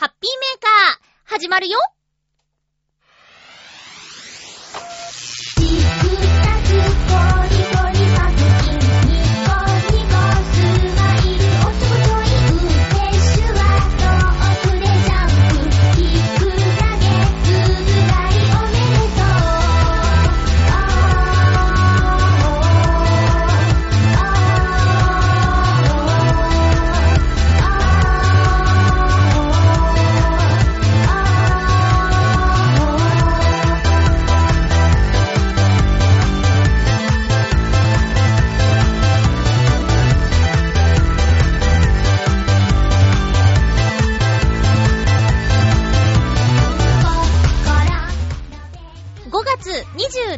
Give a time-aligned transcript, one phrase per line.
[0.00, 1.78] ハッピーメーカー、始まるよ。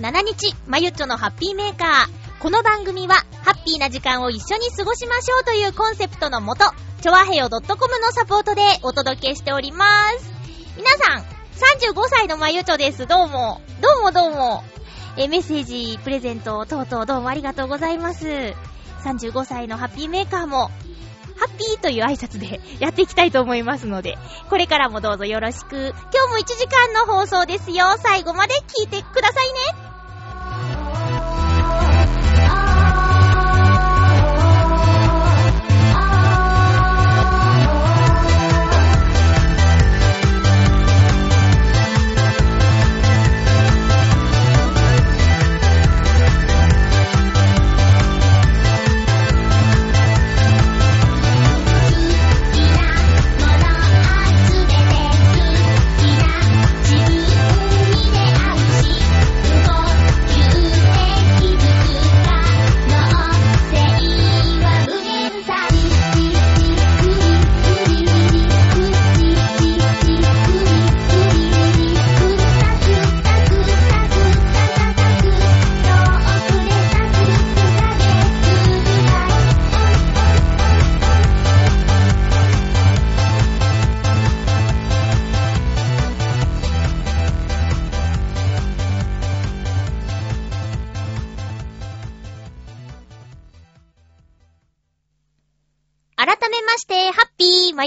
[0.03, 2.41] 27日、まゆっちょのハッピーメーカー。
[2.41, 6.65] この番組は、ハッピーな時間を一緒に過ごしましょうというコンセプトのもと、
[7.01, 7.61] ちょわへよ .com
[8.01, 9.87] のサポートでお届けしておりま
[10.19, 10.33] す。
[10.77, 11.23] 皆さん、
[11.93, 13.07] 35歳のまゆちょです。
[13.07, 13.61] どうも。
[13.81, 14.65] どうもどうも。
[15.17, 18.27] え、メッセージ、プレゼント等々どうもありがとうございます。
[19.05, 20.67] 35歳のハッピーメーカーも、
[21.37, 24.19] ハッピーという挨拶で やっていきたいと思いますので、
[24.51, 25.95] これからもどうぞよろしく。
[26.13, 27.97] 今日も1時間の放送ですよ。
[28.03, 29.92] 最後まで聞いてくださいね。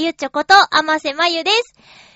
[0.06, 1.74] ゆちょこと、あませまゆです。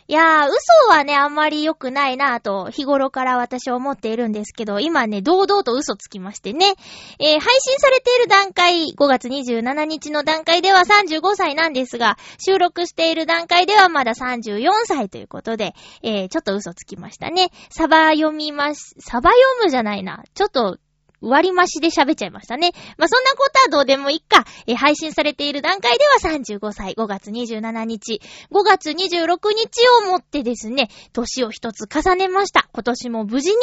[0.07, 6.75] いやー、嘘はね、あんまり良くないなぁと、日頃から私は思っているんですけど、今ね、堂々と嘘つきましてね。
[7.19, 15.73] えー、配信されている段階、5月27日の段階では35歳なんですが、収録している段階ではまだ34歳ということで、
[16.03, 17.49] えー、ちょっと嘘つきましたね。
[17.71, 20.23] サバ読みまし、サバ読むじゃないな。
[20.35, 20.77] ちょっと、
[21.21, 22.71] 割り増しで喋っちゃいましたね。
[22.97, 24.45] まあ、そんなことはどうでもいいか。
[24.67, 28.21] え配信されている段階では35歳、5月27日、
[28.51, 28.95] 5月26
[29.55, 32.69] 日をもってですね、年を一つ重ねました。
[32.73, 33.55] 今年も無事に、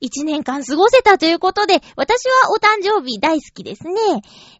[0.00, 3.92] 一年間過ごせたということで、私はお誕生日大好きですね。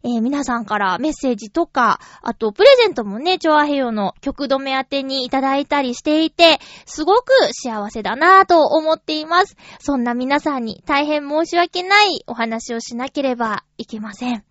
[0.03, 9.55] えー皆さんからメッセージとか、あとプレゼントもね、チョアヘヨの曲止め宛てにいただいたりしていて、すごく幸せだなぁと思っています。
[9.79, 14.43] そんな皆さんに大変申し訳ないお話をしなければいけません。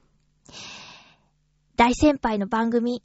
[1.77, 3.03] 大先輩の番組、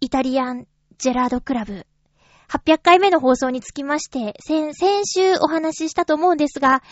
[0.00, 0.66] イタリアン
[0.96, 1.86] ジェラードクラブ、
[2.48, 6.82] 800回目の放送につきまして、先、先週お話ししたと思うんですが、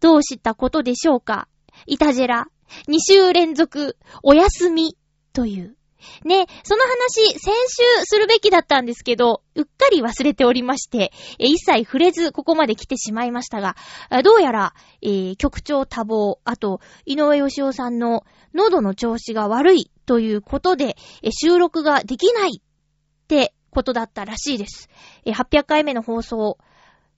[0.00, 1.48] どうしたことでしょうか？
[1.86, 2.46] イタジェラ、
[2.88, 4.96] 2週連続、お休み、
[5.32, 5.76] という。
[6.24, 13.76] ね、その話、先週するべきだったんですけど、うっかり忘れておりまして、え一切触れずここまで来てしまいましたが、
[14.22, 20.96] どうやら、えー局長多忙、あと、井上義雄さんの喉の調子が悪いということで、
[21.32, 24.88] 収録ができないってことだったらしいです。
[25.24, 26.58] えー800回目の放送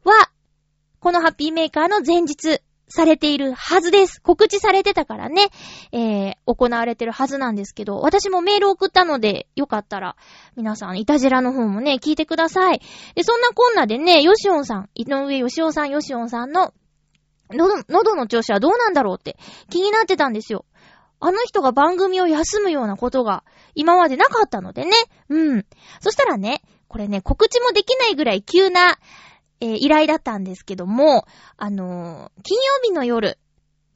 [0.04, 0.30] は、
[1.00, 2.60] このハッピーメーカーの前日、
[2.92, 4.20] されているはずです。
[4.20, 5.50] 告知されてたからね、
[5.92, 10.16] えー、行われてるはずなんですけど、私もメール送ったので、よかったら、
[10.56, 12.80] 皆さん、いたじらの方もね、聞いてください。
[13.14, 16.74] で、そんなこんなでね、ヨシオンさん、井上ヨシオさん、ヨシオンさんの、
[17.50, 19.36] 喉、喉の調子はどうなんだろうって
[19.70, 20.64] 気になってたんですよ。
[21.20, 23.44] あの人が番組を休むようなことが
[23.74, 24.92] 今までなかったのでね。
[25.28, 25.66] うん。
[26.00, 28.98] そしたらね、これね、告知もできないぐらい急な、
[29.60, 31.26] えー依頼だったんですけども、
[31.58, 33.38] あのー金曜日の夜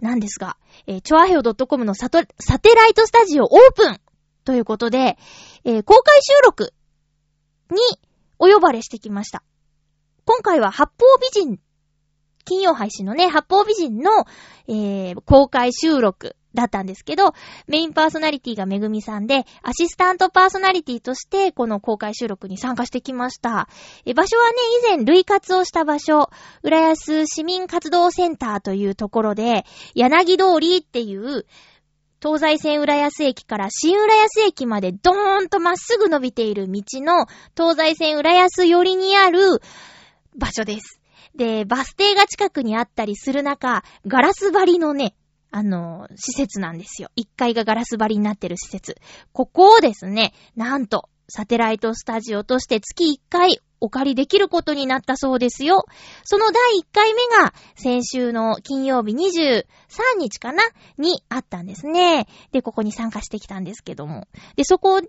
[0.00, 4.00] なんですが、えー、チョアヘオ .com のサトサテライトスタジオオープン
[4.44, 5.16] ということで、
[5.64, 6.74] えー公開収録
[7.70, 7.78] に
[8.38, 9.42] お呼ばれしてきました。
[10.26, 11.58] 今回は八方美人、
[12.44, 14.26] 金曜配信のね、八方美人の、
[14.68, 17.34] えー公開収録だったんですけど、
[17.66, 23.68] メインパーソナリティがめぐみさんで、アシスタントパーソナリティとして、この公開収録に参加してきました。
[24.06, 24.56] え場所はね、
[24.94, 26.30] 以前、類活をした場所、
[26.62, 29.64] 浦安市民活動センターというところで、
[29.94, 31.46] 柳通りっていう、
[32.22, 39.60] 東西線浦安駅から新浦安駅までドーンとまっすぐ伸びている道の東西線浦安寄りにある
[40.34, 41.00] 場所です。
[41.36, 45.14] で、バス停が近くにあったりする中、ガラス張りのね、
[45.56, 47.10] あの、施設なんですよ。
[47.16, 48.96] 1階がガラス張りになってる施設。
[49.32, 55.84] ここをですね、なんと、サテライトスタジオとして月1回お借りできることになったそうですよ。
[56.24, 59.64] その第1回目が先週の金曜日23
[60.18, 60.64] 日かな
[60.96, 62.26] にあったんですね。
[62.52, 64.26] で、ここに参加してきたんですけども。
[64.56, 65.08] で、そこで、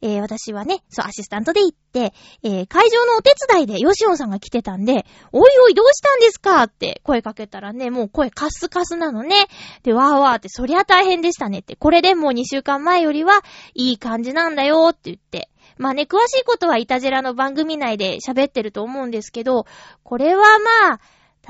[0.00, 9.46] えー、私はね、そう、アシスタントで行って、えー、会場のお手伝いでヨシオンさんが来てたんで、おいおいどうしたんですかって声かけたらね、もう声カスカスなのね。
[9.82, 11.76] で、わーわーって、そりゃ大変でしたねって。
[11.76, 13.42] これでもう2週間前よりは
[13.74, 15.50] いい感じなんだよって言って。
[15.78, 19.66] まあね、詳しいことはイタジェラの番組内で喋ってると思うんですけど、
[20.02, 20.42] これは
[20.82, 21.00] まあ、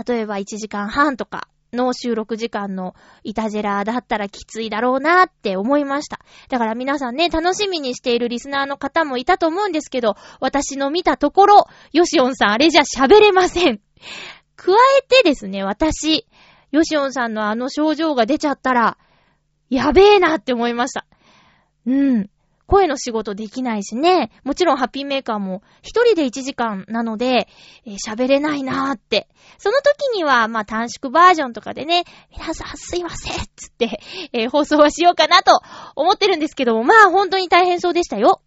[0.07, 2.95] 例えば1時間半とかの収録時間の
[3.25, 6.21] イタジェラだったらきついだろうなって思いました。
[6.49, 13.81] だから皆さんね、楽しみにしているリスナーの方もいたと思うんですけど、私の見たところ、ヨシオンさんあれじゃ喋れません。
[14.57, 16.27] 加えてですね、私、
[16.71, 18.99] ヨシオンさんのあの症状が出ちゃったら、
[19.71, 21.07] やべえなって思いました。
[21.87, 22.31] うん。
[22.69, 24.31] 声の仕事できないしね。
[24.45, 27.49] もちろんハッピーメーカーも一人で1時間なので、
[27.87, 29.27] 喋、えー、れないなーって。
[29.57, 34.01] その時には、まあ短縮バージョンとかでね、皆さんすいませんつって、
[34.35, 35.63] えー、放送はしようかなと
[35.97, 38.43] 思ってるんですけども、まあ本当に大変そうでしたよ。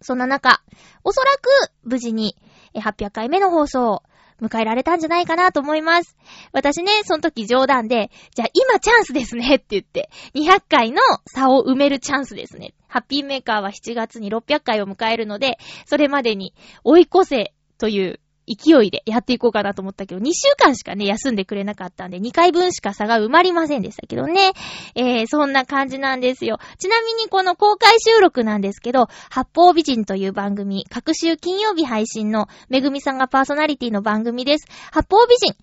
[0.00, 0.62] そんな中、
[1.02, 2.36] おそらく無事に
[2.74, 4.02] 800回目の放送
[4.42, 6.16] 迎えられたんじゃないかなと思います。
[6.52, 12.74] 私ね、その時冗談で、じゃあ今チャンスですねって言って、200回の差を埋めるチャンスですね。
[12.88, 16.54] ハッピーメーカーは7月に600回を迎えるので、それまでに
[16.84, 24.52] 追い越せという勢いでやっていこうかなと思ったけど、2週間しかね、休んでくれなかったんで、2回分しか差が埋まりませんでしたけどね。
[24.94, 26.58] えー、そんな感じなんですよ。
[26.78, 34.66] ちなみにこの公開収録なんですけど、八方美人という番組、各週金曜日配信のめぐみさんがパーソナリティの番組です。
[34.92, 35.56] 八方美人。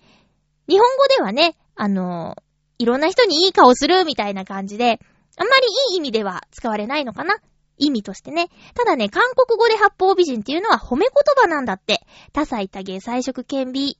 [0.68, 2.42] 日本語ではね、あのー、
[2.78, 4.98] いろんな人にいい顔するみたいな感じで、
[5.36, 7.36] あんまりいい意味では使われないのかな
[7.78, 8.48] 意味としてね。
[8.74, 12.00] ただね、韓国語で八方美人っていうのは褒め言葉なんだって。
[12.32, 13.98] 多彩多芸彩色兼美。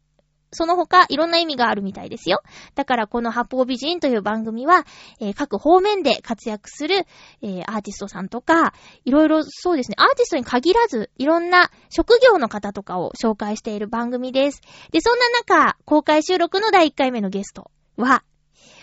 [0.53, 2.43] その他、いろんな意味があるみたいですよ。
[2.75, 4.85] だからこの八方美人という番組は、
[5.19, 7.07] えー、各方面で活躍する、
[7.41, 8.75] えー、アーティストさんとか、
[9.05, 14.61] いろいろそうですね、アーティストに限らず、いろんな職業の方とかを紹介している番組です。
[14.91, 18.23] で、そんな中、公開収録の第1回目のゲストは、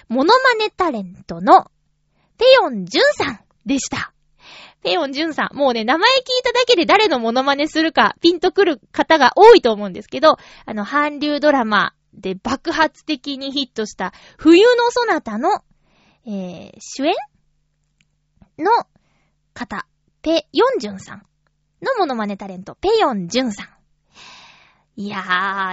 [0.07, 1.65] モノマネタレントの
[2.39, 4.11] ペヨンジュンさんでした。
[4.81, 5.55] ペヨンジュンさん。
[5.55, 15.63] もうね、名前聞いただけで誰のモノマネするか、ピンとくる方が多いと思うんですけど、あの、韓流ドラマで爆発的にヒットした、冬のそなたの、
[16.25, 17.13] えー、主演
[18.57, 18.71] の
[19.53, 19.85] 方、
[20.21, 21.25] ペヨンジュンさん
[21.81, 23.78] のモノマネタレント、ペヨンジュンさん。
[24.99, 25.21] いや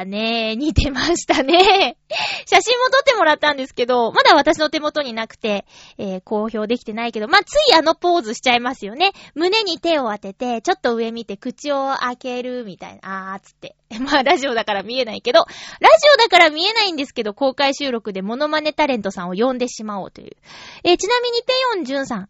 [0.02, 1.96] ーねー、似てましたね。
[2.46, 5.66] 写真も撮ってもらったんですけど、まだ私の手元になくて、
[5.98, 9.10] えー、公表できてないけど、まあ、ついあのポーズしちゃいますよね。
[9.34, 13.74] 胸に手を当てて、ちょっと上見て口を開けるみたいな、あーつって。
[13.98, 20.36] まあ、ラジオだから見えないけど、ラジオだから見えないんですけど、公開収録でモノマネタレントさんを呼んでしまおうという。
[20.84, 22.28] えー、ちなみにペヨンジュンさん、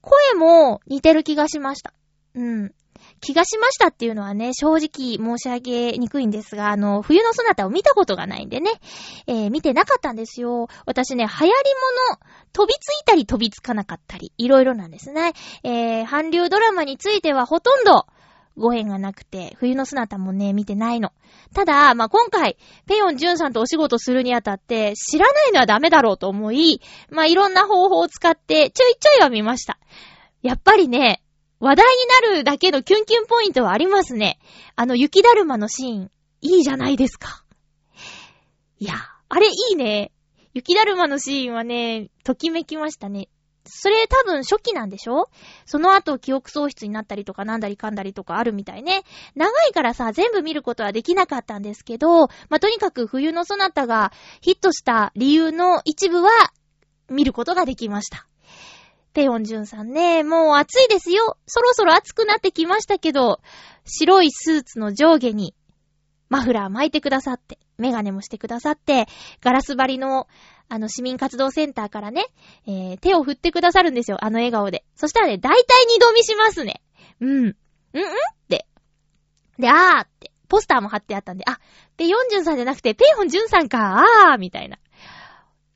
[0.00, 1.92] 声も似てる気がしました。
[2.36, 2.72] うん。
[3.20, 8.70] 気がしましたっていうのはね、正直申し上げにくいんですが、あの、冬のそなたを見たことがないんでね、
[9.26, 10.68] えー、見てなかったんですよ。
[10.86, 11.52] 私ね、流行り
[12.10, 12.18] 物、
[12.52, 15.32] 飛びついたり飛びつかなかったり、いろいろなんですね。
[15.62, 18.06] えー、韓流ドラマについてはほとんど、
[18.56, 21.12] ご縁がなくて、冬の姿もね、見てないの。
[21.54, 29.78] ただ、まあ、今回、ペヨンジュンさんとお仕事するにあたって、知らないのはダメだろうと思い、まあ、いろんな方法を使って、ちょいちょいは見ました。
[30.42, 31.22] やっぱりね、
[31.60, 34.38] 話題になるだけのキュンキュンポイントはありますね。
[34.76, 37.44] あの雪だるまのシーン、いいじゃないですか。
[38.78, 38.94] いや、
[39.28, 40.10] あれいいね。
[40.54, 43.28] 雪だるまのシーンはね、ときめきましたね。
[43.66, 45.28] それ多分初期なんでしょ？
[45.66, 49.04] その後記憶喪失になったりとかなんだりかんだりとかあるみたいね。
[49.36, 56.30] 長いからさ、全部見ることはできなかったんですけど、まあ、とにかく冬のソナタがヒットした理由の一部は
[57.10, 58.26] 見ることができました。
[59.12, 61.36] ペヨンジュンさんね、もう暑いですよ。
[61.46, 63.40] そろそろ暑くなってきましたけど、
[63.84, 65.54] 白いスーツの上下に、
[66.28, 69.06] マフラー巻いてくださって、メガネもしてくださって、
[69.40, 70.28] ガラス張りの、
[70.68, 72.26] あの、市民活動センターからね、
[72.66, 74.84] えー、手を振ってくださるんですよ、あの笑顔で。
[74.94, 76.80] そしたらね、大体二度見しますね。
[77.20, 77.30] うん。
[77.30, 77.56] うんうんっ
[78.48, 78.66] て。
[79.58, 81.58] で、あーって、ポスターも貼ってあったんで、あ、
[81.96, 84.78] ペヨンジュンさんじゃなくて、ペヨンジュンさんか、あーみたいな。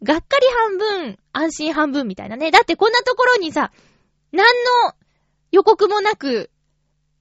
[0.04, 2.50] がっかり半分、安心半分みたいなね。
[2.50, 3.73] だってこんなところにさ、
[4.32, 4.44] 何
[4.87, 4.94] の
[5.50, 6.50] 予告もなく、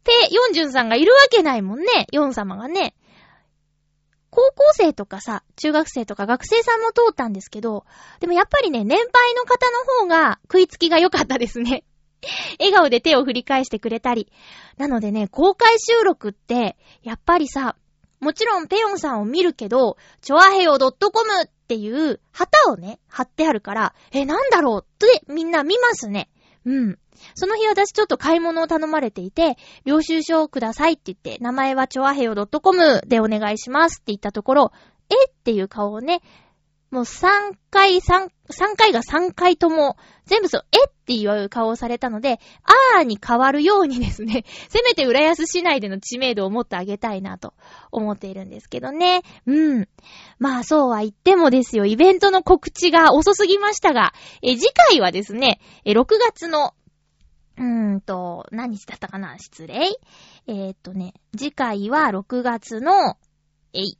[0.03, 2.93] ペヨンジュンさんがいるわけないもんね、ヨン様がね。
[4.29, 7.85] 高校生とかさ、中学生とか学生さんも通ったんですけど、
[8.19, 11.85] でもやっぱりね、年配の方の方が食いつきが良かったですね。
[12.59, 14.31] 笑顔で手を振り返してくれたり。
[14.77, 17.75] なのでね、公開収録って、やっぱりさ、
[18.23, 20.89] もちろんペヨンさんを見るけど、チョアヘヨ .com
[21.43, 26.29] っていう旗をね、貼ってあるから、え、なんだろうってみんな見ますね。
[26.65, 26.99] うん。
[27.35, 34.71] その日私ちょっと買い物を頼まれていて、領収書をくださいって言って、名前はチョアヘヨ .com でお願いしますって言ったところ、
[35.09, 35.15] え？
[35.29, 36.21] っていう顔をね、
[36.93, 42.39] もう3回、3、3回が3回とも、全部そう、えっていう顔をされたので、
[42.97, 47.55] あーに変わるようにですね、 せめて浦安市内での知名度をもっと上げたいなと
[47.91, 49.23] 思っているんですけどね。
[49.47, 49.89] うん。
[50.37, 56.75] まあそうは言ってもですよ、イベントの告知が遅すぎましたが、え、次回はですね、え、6月の
[57.57, 59.39] うーんと、何日だったかな？
[59.39, 59.89] 失礼。
[60.45, 63.17] えー、っとね、次回は6月の、
[63.73, 63.97] えい、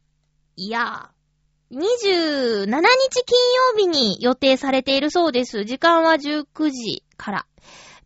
[0.58, 1.13] いやー、
[1.74, 5.66] 27日金曜日に予定されているそうです。
[5.66, 7.46] 時間は19時から。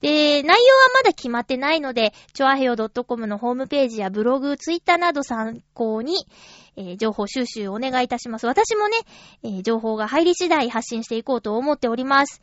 [0.02, 6.28] で、内容はまだ決まってないので、チョアヘヨ .com のホームページやブログ、ツイッターなど参考に、
[6.76, 8.46] えー、情報収集をお願いいたします。
[8.46, 8.98] 私もね、
[9.44, 12.42] えー、情報が入り次第発信していこうと思っております。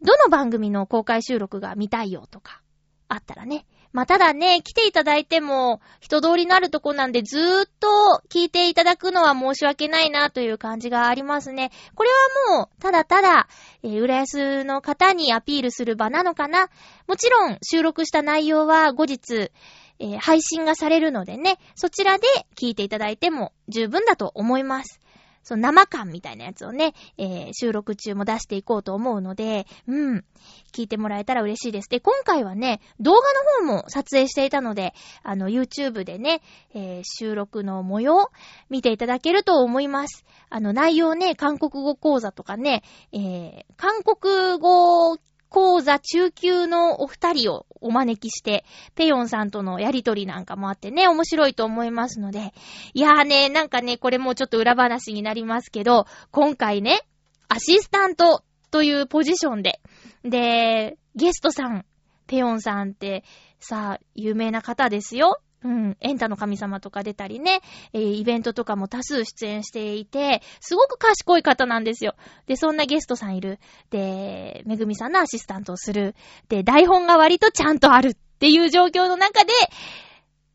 [0.00, 2.62] どの番組の公開収録が見たいよとか、
[3.08, 3.66] あったらね。
[3.92, 7.88] まあ、ただね、来ていただいても、人通りのあるとこなんでずーっと
[8.30, 11.70] 聞いていただくのは申し訳ないなという感じがありますね。
[11.94, 12.10] これ
[12.48, 13.48] はもう、ただただ、
[13.82, 16.68] えー、浦安の方にアピールする場なのかな。
[17.06, 19.50] もちろん、収録した内容は後日、
[19.98, 25.01] えー、配信がされるのでね、そちらで聞いていただいても十分だと思います。
[25.42, 30.24] その生感みたいなやつをね、えー、収録中も出していこうと思うので、うん、
[30.72, 31.88] 聞いてもらえたら嬉しいです。
[31.88, 33.18] で、今回はね、動画
[33.64, 36.42] の方も撮影していたので、あの、YouTube でね、
[36.74, 38.30] えー、収録の模様、
[38.70, 40.24] 見ていただけると思います。
[40.48, 42.82] あの、内容ね、韓国語講座とかね、
[43.12, 45.18] えー、韓国語
[45.52, 52.54] 講座中級のお二人をお招きして、ペヨンさんとのやりとりなんかもあってね、面白いと思いますので。
[52.94, 57.02] いやーね、なんかね、これもちょっと裏話になりますけど、今回ね、
[57.48, 59.82] アシスタントというポジションで、
[60.24, 61.84] で、ゲストさん、
[62.26, 63.22] ペヨンさんって
[63.60, 65.38] さあ、有名な方ですよ。
[65.64, 67.60] うん、エンタの神様とか出たりね、
[67.92, 72.14] えー、イベントとかも多数出演していて、すごく賢い方なんですよ。
[72.46, 73.58] で、そんなゲストさんいる。
[73.90, 76.14] で、めぐみさんのアシスタントをする。
[76.48, 79.52] で、台本が割とちゃんとあるっていう状況の中で、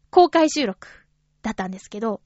[0.10, 0.88] 公開収録
[1.42, 2.22] だったんですけど、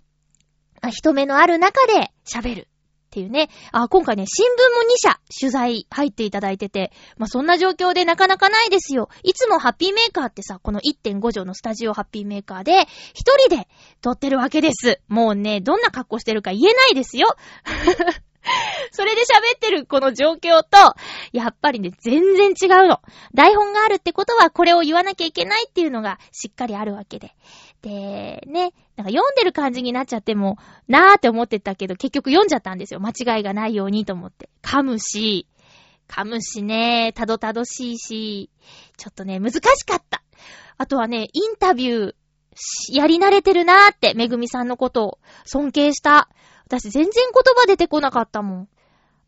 [0.90, 2.68] 人目のある中で喋る。
[3.12, 3.50] っていうね。
[3.74, 9.10] あ、今回ね、新聞も2社取材入っていただいてて、まあ、そんな状況でなかなかないですよ。
[9.24, 13.68] いつもハッピーメーカーってさ、この1.5畳のスタジオハッピーメーカーで、一人で
[14.01, 15.01] 撮ってるわけです。
[15.10, 17.36] もうね、どんな格好してるか言えないですよ。
[18.91, 20.96] それで喋ってるこの状況と、
[21.34, 23.01] やっぱりね、全然違うの。
[23.34, 27.36] 台本があるってことはこれを言わなきゃいけないっていうのがしっかりあるわけで。
[27.82, 30.58] で、ね、なんか読んでる感じになっちゃっても、
[30.88, 33.00] なーって思ってたけど、結局読んじゃったんですよ。
[33.00, 34.50] 間違いがないようにと思って。
[34.62, 35.48] 噛むし、
[36.08, 38.50] 噛むしね、たどたどしいし、
[38.98, 40.22] ちょっとね、難しかった。
[40.78, 42.14] あとはね、インタビュー、
[42.92, 46.30] やり慣れてるなーって、めぐみさんのことを尊敬した。
[46.66, 48.70] 私全然言葉出てこなかったもん。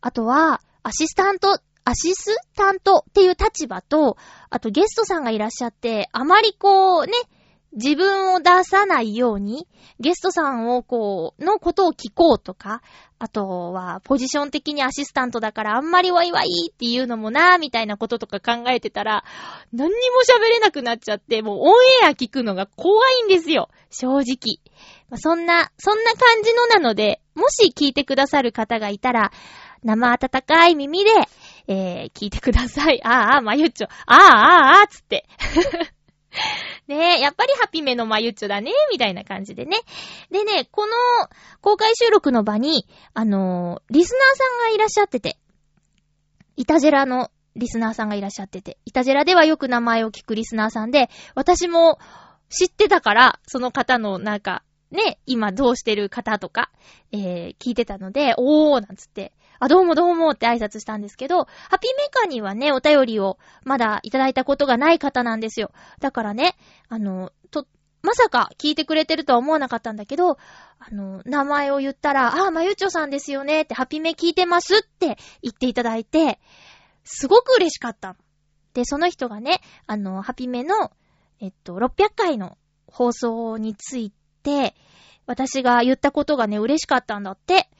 [0.00, 4.16] あとは、アシスタント、アシスタントっていう立場と、
[4.50, 7.12] あとゲストさんがいらっしゃって、あまりこうね、
[7.74, 9.66] 自分を出さないように、
[9.98, 12.82] ゲストさんをこう、のことを聞こうとか、
[13.18, 19.24] あとは、ポジション的にアシスタントだからあんまりワイワイっていうのもなーみたいなこととか考えてたら、
[19.72, 23.68] 何にも喋れなくなっちゃって、もうオンエア聞くのが怖いんですよ。
[23.90, 24.60] 正直。
[25.16, 29.32] そんな、そんな感じのなので、もし聞いてくださる方がいたら、
[29.82, 31.10] 生温かい耳で、
[31.66, 33.00] えー、聞いてください。
[33.04, 33.88] ああ、まゆっちょ。
[34.06, 35.26] ああ、ああ、ああ、つって。
[36.88, 39.76] ねえ、やっぱりハピメのまゆっちょだね、みたいな感じでね。
[40.30, 40.92] でね、この
[41.60, 45.38] 公開収録の場に、あのー、リスナーさんがいらっしゃってて、
[46.56, 51.98] イタジェラのリスナーさんがいらっしゃってて、イタジェラではよく名前を聞くリスナーさんで、私も
[52.48, 56.70] 知ってたから、その方のなんか、ね、今どうしてる方とか、
[57.10, 65.70] えー、聞いてたので、おーなんつって、あ、どうもどうもって挨拶したんですけど、ハピーメーカーにはね、お便りをまだいただいたことがない方なんですよ。
[66.00, 66.56] だからね、
[66.88, 67.66] あの、と、
[68.02, 70.36] まさか聞いてくれてるとは思わなかったんだけど、
[70.78, 76.38] あの、名前を言ったら、あ、まゆちょさんですよねって、ハピメ聞いてますって言っていただいて、
[77.04, 78.16] すごく嬉しかった。
[78.74, 80.92] で、その人がね、あの、ハピメの、
[81.40, 84.74] えっと、600回の放送について、
[85.26, 87.70] 私が言ったことがね、嬉しかったんだって。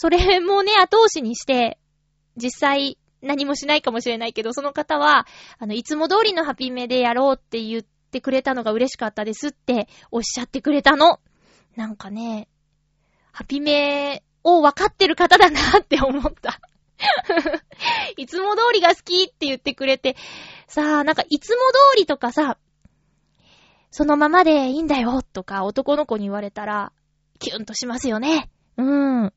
[0.00, 1.76] それもね、後押しにして、
[2.36, 5.26] 実際何もしないかもしれないけど、その方は、
[5.58, 11.18] あの、いつも通りのハピメでやろうって言ってくれたのが嬉しかったですっておっしゃってくれたの。
[11.74, 12.46] なんかね、
[13.32, 16.60] ハピメを分かってる方だなって思った。
[18.16, 20.14] いつも通りが好きって言ってくれて、
[20.68, 21.62] さあ、なんかいつも
[21.92, 22.56] 通りとかさ、
[23.90, 26.92] そのままでいいんだよとか男の子に言われたら、
[27.40, 28.48] キュンとしますよね。
[28.76, 28.82] う
[29.24, 29.32] ん。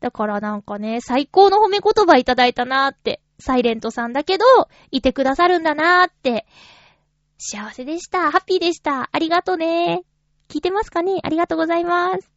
[0.00, 4.44] だからなんかね、最高の褒め言葉いただいたなーって、サイレントさんだけど、
[4.90, 6.46] いてくださるんだなーって、
[7.38, 8.30] 幸せでした。
[8.30, 9.08] ハッピーでした。
[9.12, 10.02] ありがとね
[10.48, 11.20] 聞いてますかね？
[11.22, 12.30] ありがとうございます。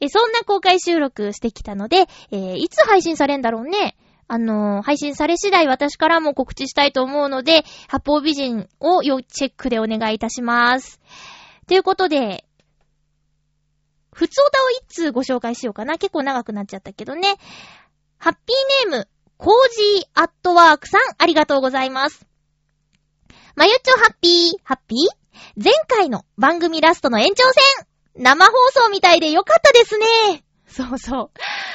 [0.00, 3.96] え、そんな公開収録してきたので、えー、いつ配信されんだろうね？
[4.28, 11.00] あのー、配信され次第私からも告知したいと思うので、八方美人を要チェックでお願いいたします。
[11.66, 12.44] ということで、
[14.12, 15.98] 普通歌を一通ご紹介しようかな。
[15.98, 17.36] 結構長くなっちゃったけどね。
[18.18, 19.54] ハッピーネーム、コー
[19.98, 22.26] ジーアットワークさん、ありがとうございます。
[23.54, 25.62] まゆっちょハッピー、ハッピー？
[25.62, 27.86] 前回の番組ラストの延長戦
[28.16, 30.44] 生放送みたいでよかったですね。
[30.66, 31.30] そうそう。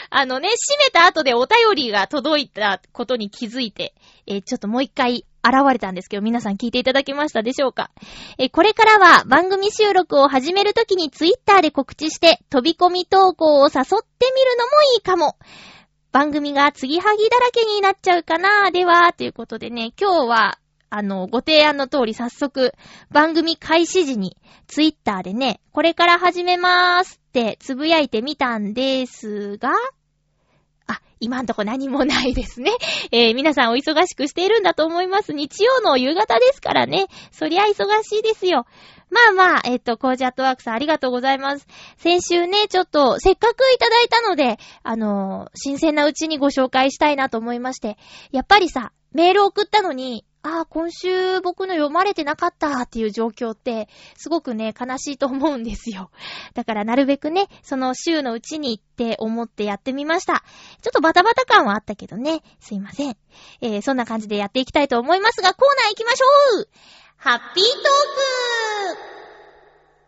[0.09, 3.93] あのね、閉めた後でお便りが届いたことに気づいて、
[4.25, 7.91] えー、ちょっともう一回現れたんですけど、皆さん聞いていただけましたでしょうか？
[8.37, 13.97] え、これからは番組収録を始めるときにツイッターで告知して飛び込み投稿を誘ってみる
[14.57, 15.37] のもいいかも。
[16.11, 20.57] 番組が継ぎはぎだらけになっちゃうかなでは、ということでね、今日は
[20.89, 22.73] あの、ご提案の通り早速、
[23.11, 24.37] 番組開始時に、
[24.67, 29.71] ツイッターでね、これから始めまーすってつぶやいてみたんですが、
[30.87, 32.71] あ、今んとこ何もないですね。
[33.11, 35.33] えー、皆さんお忙しくしているんだと思います。
[35.33, 37.07] 日曜の夕方ですからね。
[37.31, 38.65] そりゃ忙しいですよ。
[39.09, 41.67] まあまあ、えっ、と、コージアットワークさんありがとうございます。
[41.97, 47.97] 先週ね、ちょっと、せっかくいただいたので、あのー、新鮮なうちにご紹介したいなと思いまして、
[48.31, 56.11] やっぱりさ、メール送ったのに、ああ、今週僕の読まれてなかったっていう状況って、すごくね、悲しいと思うんですよ。
[56.53, 60.43] だからなるべくね、その週のうちに行って思ってやってみました。
[60.83, 63.17] ちょっとバタバタ感はあったけどね、すいません。
[63.61, 66.69] えー、そんな感じでやっていきたいと思いますが、コーナー行きましょう
[67.17, 67.83] ハッピートー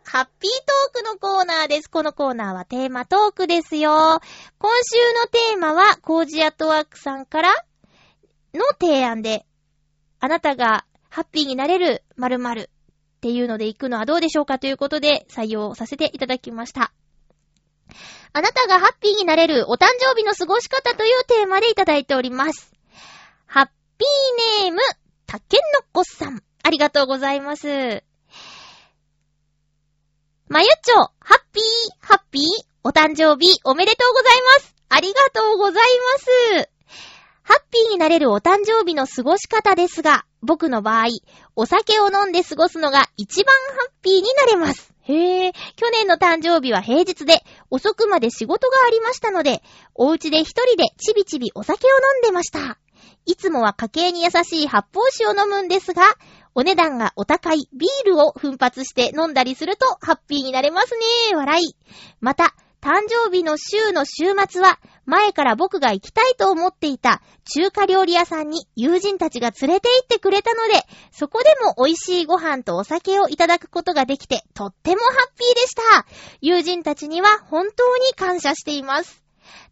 [0.03, 0.51] クハッピー
[0.93, 1.89] トークのコーナーです。
[1.89, 4.21] このコーナーはテーマトークですよ。
[4.59, 7.49] 今週のテーマは、コージアトワークさんから
[8.53, 9.47] の提案で
[10.19, 16.91] あなたがハッピーになれる〇〇っていうので行くのはどうでしょうかということで採用させていただきました。
[18.33, 22.73] あなたがハッピーになれるお誕生日の過ごし方というテーマでいただいております。
[23.45, 24.79] ハッピーネーム、
[25.25, 26.43] たけのこさん。
[26.63, 28.03] ありがとうございます。
[30.49, 31.63] まゆっちょ、ハッピー、
[31.99, 32.43] ハッピー、
[32.83, 34.75] お誕生日おめでとうございます。
[34.89, 35.83] ありがとうござい
[36.53, 36.76] ます。
[37.47, 41.05] ハッピーになれるお誕生日の過ごし方ですが、僕の場合、
[41.55, 44.93] お酒を飲んで過ごすのが一番ハッピーになれます。
[45.03, 49.63] へえ、去年の誕生日は平日で、遅くまで仕事がありましたので、
[49.95, 52.77] お家で一人でちびちびお酒を飲んでました。
[53.25, 56.03] いつもは家計に優しい発泡酒を飲むんですが、
[56.53, 60.95] お値段がお高いビールを奮発して飲んだりするとハッピーになれます
[61.29, 61.35] ね。
[61.37, 61.75] 笑い。
[62.19, 67.21] また、誕生日の週の週末は、前から僕が行きたいと思っていた
[67.55, 76.05] 中華料理屋さんに友人たちが連れて行ってくれたので、そこでも美味しいご飯とお酒をいただくことができて、とってもハッピーでした。
[76.41, 79.23] 友人たちには本当に感謝しています。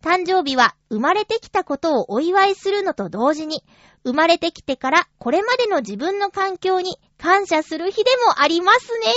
[0.01, 3.63] 誕生日は生まれてきたことをお祝いするのと同時に、
[4.03, 9.13] 生まれてきてからこれまでの自分の環境に感謝する日でもありますね。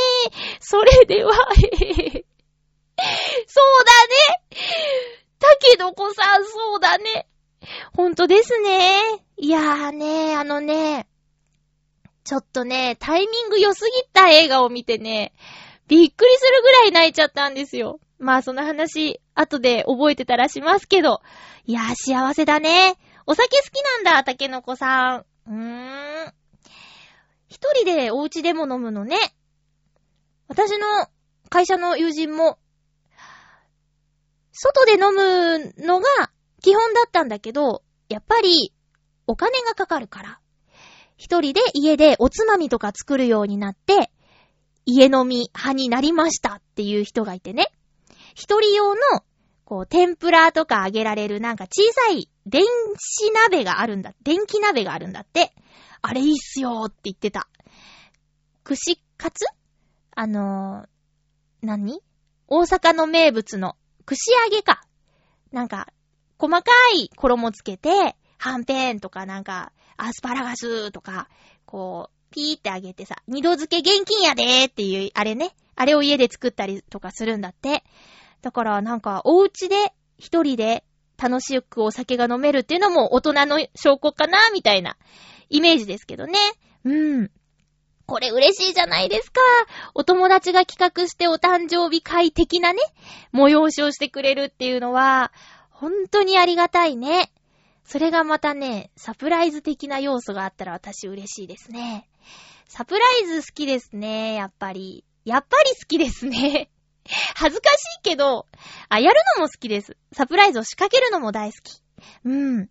[0.60, 2.27] それでは、へへ。
[3.46, 4.62] そうだね。
[5.38, 7.26] たけのこさん、そうだね。
[7.94, 9.24] ほんとですね。
[9.36, 11.08] いやーね、あのね、
[12.24, 15.32] ちょっとね、タイミング良すぎた映画を見てね、
[15.86, 18.00] びっくりするぐらい泣いちゃったんですよ。
[18.18, 21.22] まあその話、後で覚えてたらしますけど。
[21.64, 22.96] いやー幸せだね。
[23.26, 25.24] お酒好きなんだ、たけのこさん。
[25.46, 26.34] うーん。
[27.48, 29.16] 一人でお家でも飲むのね。
[30.48, 30.86] 私の
[31.48, 32.58] 会社の友人も、
[34.60, 38.72] 外で飲むのが基本だったんだけど、やっぱり
[39.28, 40.40] お金がかかるから、
[41.16, 44.10] 一人で家でおつまみとか作るようになって、
[44.84, 47.70] 家飲み派になりましたっていう人がいてね。
[48.34, 49.00] 一人用の、
[49.64, 54.12] こう、天ぷらとか揚げられるなんか小さい電子鍋があるんだ。
[54.24, 55.52] 電気鍋があるんだって。
[56.02, 57.48] あれいいっすよーって言ってた。
[58.64, 59.46] 串カツ？
[60.16, 62.00] あのー、何？
[62.48, 63.76] 大阪の名物の
[64.08, 64.80] 串揚げか。
[65.52, 65.88] なんか、
[66.38, 71.28] 細かい衣つけて、はんぺんとかなんか、アスパラガスとか、
[71.66, 75.54] こう、ピーってあげてさ、二度漬け現金やでーっていう、あれね。
[75.76, 77.84] あれを家で作ったりとかするんだって。
[78.40, 80.84] だからなんか、お家で一人で
[81.18, 84.96] 楽しくお酒が飲めるっていうのも大人の証拠かなみたいな
[85.50, 86.38] イメージですけどね。
[86.82, 87.30] うん。
[88.08, 89.42] これ嬉しいじゃないですか。
[89.92, 92.80] お友達が企画してお誕生日会的なね、
[93.34, 95.30] 催しをしてくれるっていうのは、
[95.68, 97.30] 本当にありがたいね。
[97.84, 102.08] それがまたね、サプライズ的な要素があったら私嬉しいですね。
[102.66, 105.04] サプライズ好きですね、やっぱり。
[105.26, 106.70] やっぱり好きですね。
[107.34, 108.46] 恥ずかしいけど、
[108.88, 109.98] あ、やるのも好きです。
[110.12, 111.82] サプライズを仕掛けるのも大好き。
[112.24, 112.70] うん。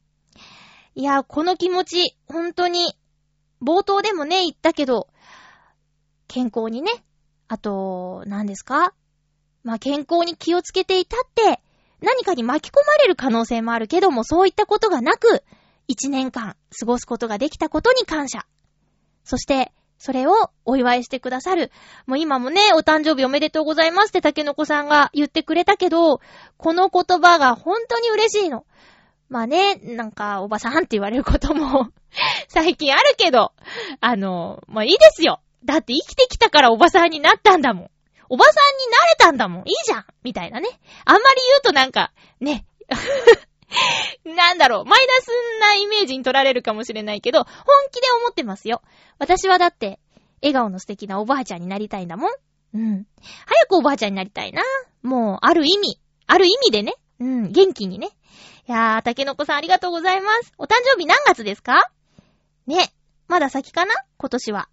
[0.95, 2.97] いや、この気持ち、本当に、
[3.61, 5.09] 冒頭でもね、言ったけど、
[6.27, 6.91] 健康にね、
[7.47, 8.93] あと、何ですか？
[9.63, 11.61] まあ、健康に気をつけていたって、
[12.01, 15.43] 何かに巻き込まれる可能性もあるけども、そういったことがなく、
[15.87, 18.45] 一年間過ごすことができたことに感謝。
[19.23, 21.71] そして、それをお祝いしてくださる。
[22.05, 26.21] もう今もね、お誕生日おめでとうございますって竹の子さんが言ってくれたけど、
[26.57, 28.65] この言葉が本当に嬉しいの。
[29.29, 31.89] まあね、なんか、おばさんって言われることも
[32.47, 33.53] 最近あるけど、
[33.99, 35.41] あの、まあいいですよ。
[35.65, 37.89] だって生きてきたからおばさんになったんだもん。
[38.29, 39.67] おばさんになれたんだもん。
[39.67, 40.67] いいじゃんみたいなね。
[41.05, 42.65] あんまり言うとなんか、ね。
[44.23, 45.27] なんだろう、マイナス
[45.59, 47.49] なイメージに取られるかもしれないけど、本
[47.91, 48.81] 気で思ってますよ。
[49.19, 49.99] 私はだって、
[50.41, 52.31] 笑顔の素敵なおばあちゃんになりたいんだもん。
[52.73, 53.05] うん。
[53.45, 54.61] 早くおばあちゃんになりたいな。
[55.03, 56.95] もう、ある意味、ある意味でね。
[57.19, 58.09] うん、元気にね。
[58.67, 60.53] いやー、竹の子さんありがとうございます。
[60.57, 61.89] お誕生日何月ですか？
[62.67, 62.93] ね。
[63.27, 63.93] まだ先かな？
[64.17, 64.69] 今年は。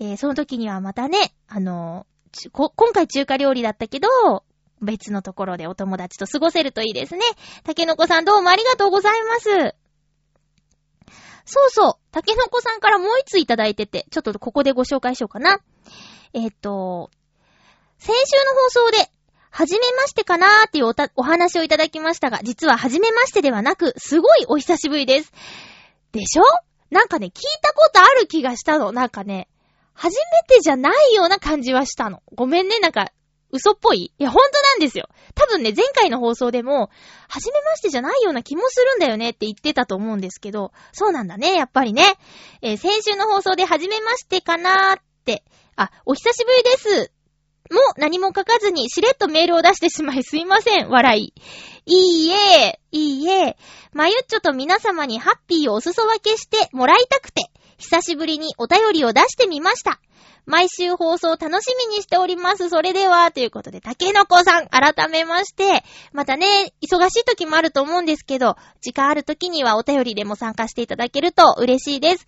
[0.00, 4.08] えー、その時にはまたね、あのー、今回中華料理だったけど、
[4.82, 7.22] 別のところでお友達と過ごせるといいですね。
[7.62, 9.74] 竹の子さんどうもありがとうございます。
[11.46, 15.60] そうそう、竹の子さんからもう一ついただいてて、ちょっとここでご紹介しようかな。
[16.32, 17.10] えっ、と、
[17.98, 19.10] 先週の放送で、
[19.50, 25.32] はじめましてかなーっていうおお話をいただきましたが、実ははじめましてではなく、すごいお久しぶりです。
[26.10, 26.42] でしょ？
[26.90, 28.90] なんかね、聞いたことある気がしたの。
[28.90, 29.48] なんかね、
[29.94, 32.22] 初めてじゃないような感じはしたの。
[32.34, 33.12] ごめんね、なんか、
[33.50, 34.12] 嘘っぽい？
[34.18, 35.08] いや、ほんとなんですよ。
[35.36, 36.90] 多分ね、前回の放送でも、
[37.28, 42.02] 初めましてじゃないような気もするんだよねって言ってたと思うんですけど、そうなんだね、やっぱりね。
[42.62, 45.44] えー、先週の放送で初めましてかなーって、
[45.76, 47.12] あ、お久しぶりです。
[47.70, 50.90] も何も書かずにしれっとメールを出してしまいすいません。
[50.90, 51.32] 笑い。
[51.86, 53.56] いいえ、いいえ。
[53.92, 60.00] まゆっちょと皆様にハッピーをお裾分けしてもらいたくて、久しぶりにお便りを出してみました。
[60.46, 62.68] 毎週放送楽しみにしております。
[62.68, 65.82] それでは、ということで、竹の子さん、改めまして、
[66.12, 72.26] またね、忙しい時もあると思うんですけど、時間ある時にはお便りでも参加していただけると嬉しいです。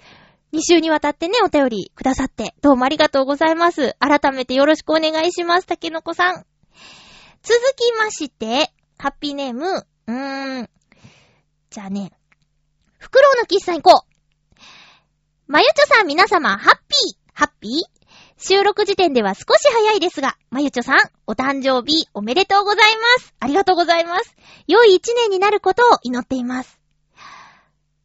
[0.52, 3.96] 2週にわたってね、お便りくださって、どうもありがとうございます。
[3.98, 6.46] 改めてよろしくお願いします、竹の子さん。
[7.42, 10.70] 続きまして、ハッピーネーム、うーん。
[11.68, 12.12] じゃあね、
[12.98, 14.15] フクロウのキスさん行こう。
[15.48, 17.72] まゆちょさん皆様、ハッピーハッピー？
[18.36, 23.32] 収録時点では少し早いですが、まゆちょさん、お誕生日おめでとうございます。
[23.38, 24.34] ありがとうございます。
[24.66, 26.80] 良い一年になることを祈っています。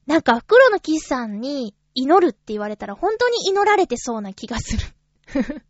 [0.06, 4.86] なんか、袋のキスさんに祈るって言われたら本当に祈られてそうな気がする。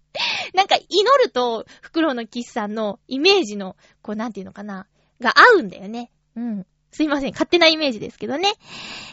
[0.54, 4.88] なんか、祈ると、袋のキスさんのイメージの、こう、なんていうのかな、
[5.22, 6.12] が合うんだよね。
[6.36, 6.68] うん。
[6.92, 7.32] すいません。
[7.32, 8.56] 勝手なイメージですけどね。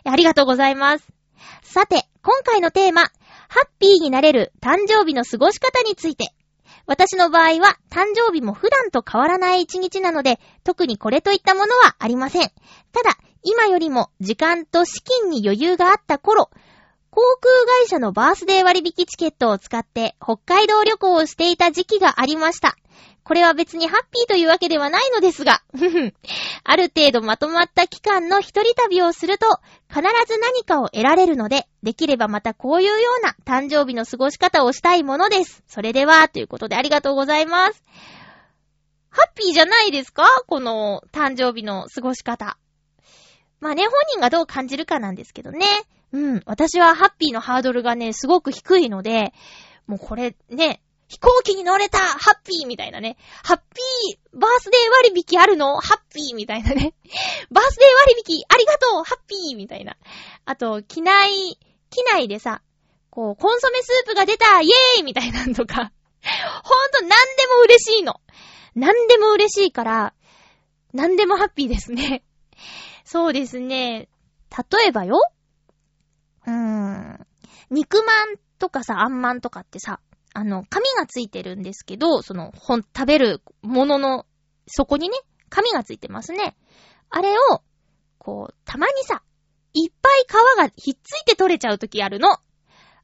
[0.02, 1.17] ありがとうございます。
[1.62, 3.08] さて、今回のテーマ、ハ
[3.64, 6.32] ッピーになれる誕生日の過ごし方について。
[6.86, 12.50] 私の場合は、誕生日も普段と変わらない一日なので、特にこれといったものはありません。
[12.92, 16.50] ただ、今よりも時間と資金に余裕があった頃、
[17.10, 22.76] 航空会社のバースデー割引チケットを使って北海道旅行をしていた時期がありました。
[23.28, 25.60] これは別にハッピーというわけではないのですが、
[26.64, 29.46] ある程度まとまった期間の一人旅をすると、
[29.86, 35.62] 必ず何かを得られるので、できればまたこういうような誕生日の過ごし方をしたいものです。
[35.68, 37.84] それでは、ということでありがとうございます。
[39.10, 40.26] ハッピーじゃないですか？
[40.46, 42.56] この誕生日の過ごし方。
[43.60, 45.66] まあね、本人がどう感じるかなんですけどね。
[46.12, 46.42] うん。
[46.46, 49.34] 私はハッピーのハードルがね、すごく低いので、
[49.86, 53.16] もうこれね、飛行機に乗れたハッピーみたいなね。
[53.42, 55.80] ハッピーバースデー割引あるの？
[55.80, 56.94] ハッピーみたいなね。
[57.50, 59.04] バースデー割引ありがとう？
[59.04, 59.96] ハッピーみたいな。
[60.44, 61.58] あと、機内、
[61.90, 62.62] 機内でさ、
[63.10, 65.92] こう、コンソメスープが出たイエーイみたいなんとか。
[66.62, 67.14] ほんと、なんで
[67.56, 68.20] も嬉しいの。
[68.74, 70.14] なんでも嬉しいから、
[70.92, 72.22] なんでもハッピーですね。
[73.04, 74.08] そうですね。
[74.72, 75.20] 例えばよ
[76.46, 77.26] うーん。
[77.70, 80.00] 肉まんとかさ、あんまんとかってさ、
[80.34, 84.26] あの、紙がついてるんですけど、その、ほん、食べるものの、
[84.66, 85.16] そこにね、
[85.48, 86.56] 紙がついてますね。
[87.10, 87.62] あれを、
[88.18, 89.22] こう、たまにさ、
[89.72, 92.36] いっぱい皮がひっついて取れちゃうときあるの。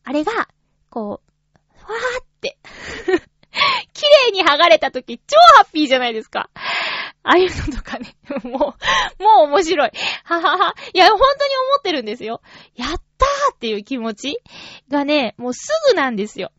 [0.05, 0.49] あれが、
[0.91, 2.59] こう、わーって、
[3.93, 6.51] 綺麗に剥がれたとき、超ハッピーじゃないですか。
[7.23, 8.77] ああいうのとかね、も
[9.19, 9.91] う、もう面白い。
[10.25, 10.75] ははは。
[10.93, 12.43] いや、本当に思ってるんですよ。
[12.75, 14.39] やったーっていう気持ち
[14.91, 16.53] がね、もうすぐなんですよ。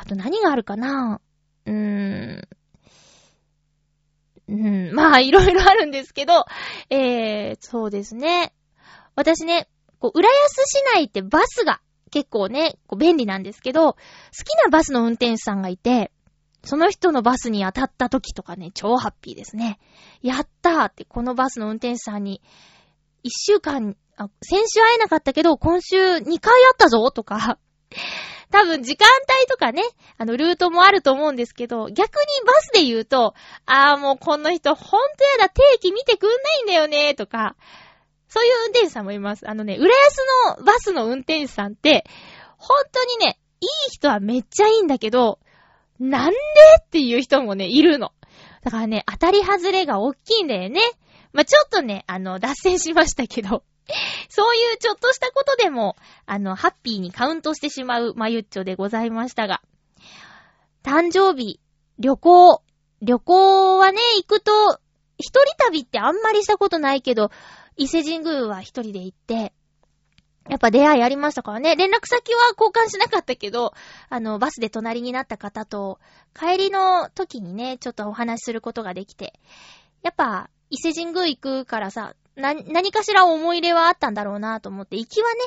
[0.00, 1.20] あと何があるかな？
[1.66, 2.48] うーん。
[4.48, 6.46] うん、まあ、いろいろあるんですけど、
[6.88, 8.54] えー、そうですね。
[9.16, 11.80] 私ね、こう、浦安市内ってバスが
[12.10, 16.12] 結構ね、こう便利なんですけど、好きなバスの運転手さんがいて、
[16.64, 19.78] その人のバスに当たった時とかね、超ハッピーですね。
[20.22, 22.40] やったーって、このバスの運転手さんに、
[23.22, 27.58] 一週間、あ、先週会えなかったけど、今週二回会ったぞとか、
[28.50, 29.06] 多分時間
[29.38, 29.82] 帯とかね、
[30.16, 33.34] あの、ルートもあると思うんですけど、逆にバスで言うと、
[33.66, 37.56] あーもうこの人ほんとやだ、定期見てくんないんだよね、とか、
[38.28, 39.48] そういう運転手さんもいます。
[39.48, 42.04] あのね、浦安のバスの運転手さんって、
[42.56, 45.38] ほんとにね、いい人はめっちゃいいんだけど、
[45.98, 46.36] なんで
[46.80, 48.12] っていう人もね、いるの。
[48.62, 50.80] だからね、当たり外れが大きいんだよね。
[51.32, 53.62] まあ、ちょっとね、あの、脱線しましたけど。
[54.28, 55.96] そういうちょっとしたことでも、
[56.26, 59.62] あの、ハッピーにカウントしてしまうまゆっちょでございましたが。
[60.82, 61.60] 誕生日、
[61.98, 62.62] 旅行。
[63.00, 64.52] 旅行はね、行くと、
[65.18, 67.30] 一人旅ってあんまりしたことないけど、
[67.76, 69.52] 伊勢神宮は一人で行って、
[70.48, 71.76] やっぱ出会いありましたからね。
[71.76, 73.74] 連絡先は交換しなかったけど、
[74.08, 76.00] あの、バスで隣になった方と、
[76.34, 79.38] 帰りの時にね、ちょっとお話しすることができて、
[80.02, 85.40] やっぱ、伊勢神宮行くからさ、な、何かしら思い入れはあったんだろうなと思って、行きはね、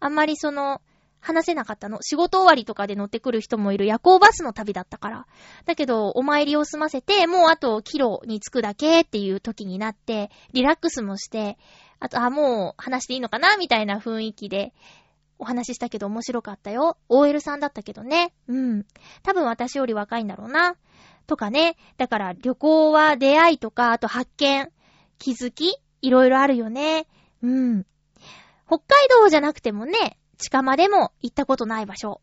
[0.00, 0.80] あんまりその、
[1.18, 1.98] 話せなかったの。
[2.02, 5.26] 仕事終わりとかで乗ってくる人もいる夜行バスの旅だったから。
[5.64, 11.58] だけど、お参りを済ませて、もうあとキロに着くだけっていう時になって、リラックスもして、
[11.98, 13.56] あと、あ、もう話していいのかな？
[13.56, 14.72] みたいな雰囲気で、
[15.38, 16.96] お話ししたけど面白かったよ。
[17.08, 18.32] OL さんだったけどね。
[18.46, 18.86] うん。
[19.24, 20.76] 多分私より若いんだろうな。
[21.26, 21.76] とかね。
[21.96, 24.70] だから旅行は出会いとか、あと発見、
[25.18, 27.06] 気づき、いろいろあるよね。
[27.42, 27.86] うん。
[28.66, 32.20] 北海道じゃなくてもね、近場でも行ったことない場所。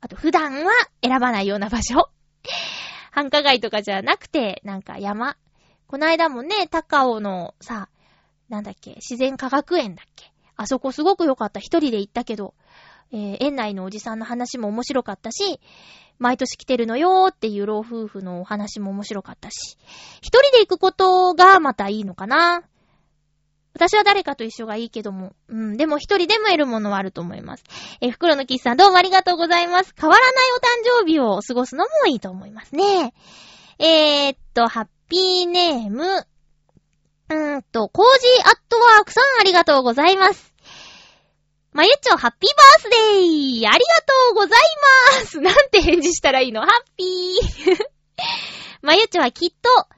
[0.00, 2.10] あと普段は選ばないような場所。
[3.10, 5.36] 繁華街とかじゃなくて、なんか山。
[5.86, 7.88] この間もね、高尾のさ、
[8.48, 10.32] なんだっけ、自然科学園だっけ。
[10.56, 11.60] あそこすごく良かった。
[11.60, 12.54] 一人で行ったけど、
[13.12, 15.60] えー、園内のおじさんの話も面白かったし、
[16.18, 19.76] 毎年来てるのよーっていう老夫婦のお話も面白かったし、
[20.20, 22.62] 一人で行くことがまたいいのかな。
[23.74, 25.34] 私は誰かと一緒がいいけども。
[25.48, 25.76] うん。
[25.76, 27.64] でも一人でも得るものはあると思います。
[28.00, 29.92] え、袋のキスさんどうもありがとうございます。
[30.00, 33.12] 変わらないお誕生日を過ごすのもいいと思いますね。
[33.80, 36.04] えー、っと、ハッピーネーム。
[36.06, 40.53] うーんと、コージーアットワークさんありがとうございます。
[41.74, 44.60] まゆっちょ、ハッピーバースデーありがとうござい
[45.18, 46.60] ますなんて返事したらいいの？
[46.60, 47.76] ハッピー
[48.80, 49.88] まゆっちょはきっと、ハ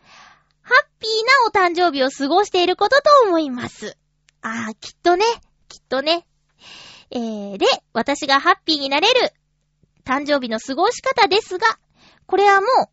[0.73, 3.99] ッピーなお誕生日を過ごしていることと思います。
[4.41, 5.27] ああ、きっとね、
[5.69, 6.27] きっとね。
[7.11, 9.35] えー、で、私がハッピーになれる
[10.07, 11.79] 誕生日の過ごし方ですが、
[12.25, 12.89] これはもう好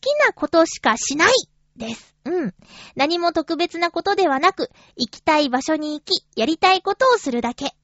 [0.00, 1.32] きなことしかしない
[1.76, 2.14] です。
[2.24, 2.54] うん。
[2.94, 7.74] 何も特別なことではなく、行きたい場所に行き、やりたいことをするだけ。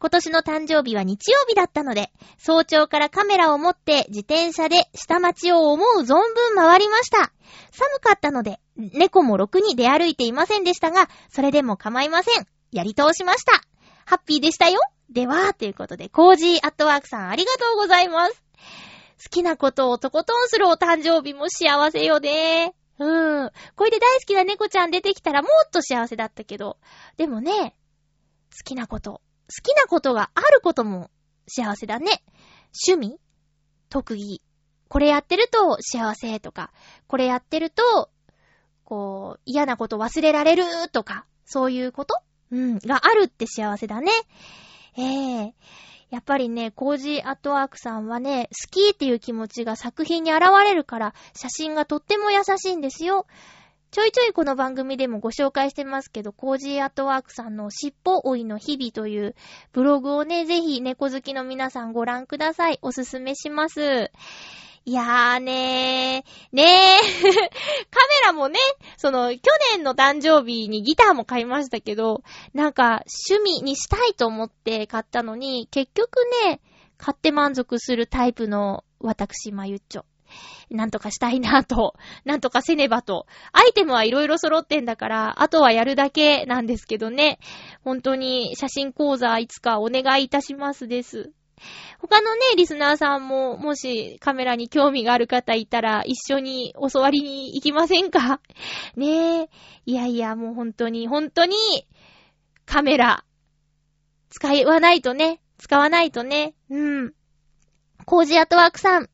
[0.00, 7.32] 今年の誕生日は日曜日だったので、早朝からカメラを持って自転車で下町を思う存分回りました。
[7.70, 12.46] 寒かったので、猫もろくに出歩いていませんでしたが、それでも構いません。
[12.72, 13.60] やり通しました。
[14.06, 14.80] ハッピーでしたよ。
[15.10, 18.42] では、ということで、コージーアットワークさんありがとうございます。
[19.22, 22.74] 好きなことをとことんするお誕生日も幸せよね。
[22.98, 23.50] うん。
[23.76, 26.78] これで大好きな猫ちゃん出てきたらもっと幸せだったけど。
[27.18, 27.76] でもね、
[28.50, 29.20] 好きなこと。
[29.50, 31.10] 好きなことがあることも
[31.46, 32.22] 幸せだね。
[32.88, 33.20] 趣味？
[33.88, 34.40] 特技？
[34.88, 36.72] これやってると幸せとか、
[37.06, 38.10] これやってると、
[38.84, 42.14] こう、嫌なこと忘れられるとか、そういうこと？
[42.50, 44.10] うん、があるって幸せだね。
[44.96, 45.52] ええー、
[46.10, 53.26] やっぱりね、コージアットワークさんはね、好きっていう気持ちが作品に現れるから、写真がとっても優しいんですよ。
[53.90, 59.34] ちょいちょいこの番組でもご紹介してますけど、コージーアットワークさんの尻尾追いの日々という
[59.72, 62.78] ブログをね、ぜひ猫好きの皆さんご覧ください。
[62.82, 64.12] おすすめします。
[64.84, 67.42] いやーねー、ねー、 カメ
[68.26, 68.60] ラもね、
[68.96, 69.40] その、去
[69.74, 72.22] 年の誕生日にギターも買いましたけど、
[72.54, 76.60] なんか、趣味にしたいと思って買ったのに、結局ね、
[76.96, 80.04] 買って満足するタイプの私、まゆっちょ。
[80.70, 83.26] なんとかしたいなと、 なんとかせねばと。
[83.52, 87.38] アイテムはいろいろ揃ってんだから、あとはやるだけなんですけどね。
[87.82, 91.32] 本当に写真講座いつかお願いいたしますです。
[91.98, 98.40] 他のね、リスナーさんも、もしカメラに興味がある方いたら、一緒に教わりに行きませんか？
[98.96, 99.48] ねえ。
[99.84, 101.56] いやいや、もう本当に、本当に、
[102.64, 103.24] カメラ、
[104.30, 107.14] 使わないとね、使わないとね、うん。
[108.10, 109.08] コージアットワークさん、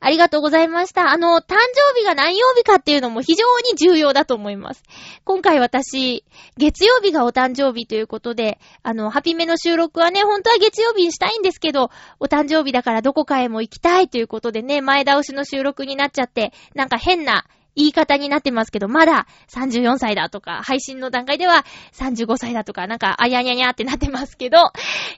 [0.00, 1.10] ありがとうございました。
[1.10, 1.54] あの、誕
[1.94, 4.82] 生日が何曜日かっていうのも非常に重要だと思います。
[5.24, 6.24] 今回私、
[6.56, 17.44] 月曜日がお誕生日ということで、あの、ハピメの収録はね、本当は月曜日にしたいんですけど、お誕生日だからどこかへも行きたいということでね、前倒しの収録になっちゃって、なんか変な
[17.78, 24.58] 言い方になってますけど、まだ34歳だとか、配信の段階では35歳だとか、なんか、あやにゃにゃってなってますけど、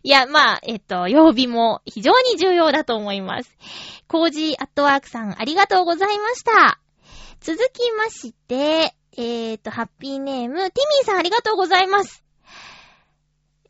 [0.02, 3.56] いや、まあ、えっと、曜日も非常に重要だと思います。
[4.08, 6.78] コージーアットワークさん、ありがとうございました。
[7.40, 12.22] 続きまして、えっ、と、ハッピーネーム、ティミーさんありがとうございます。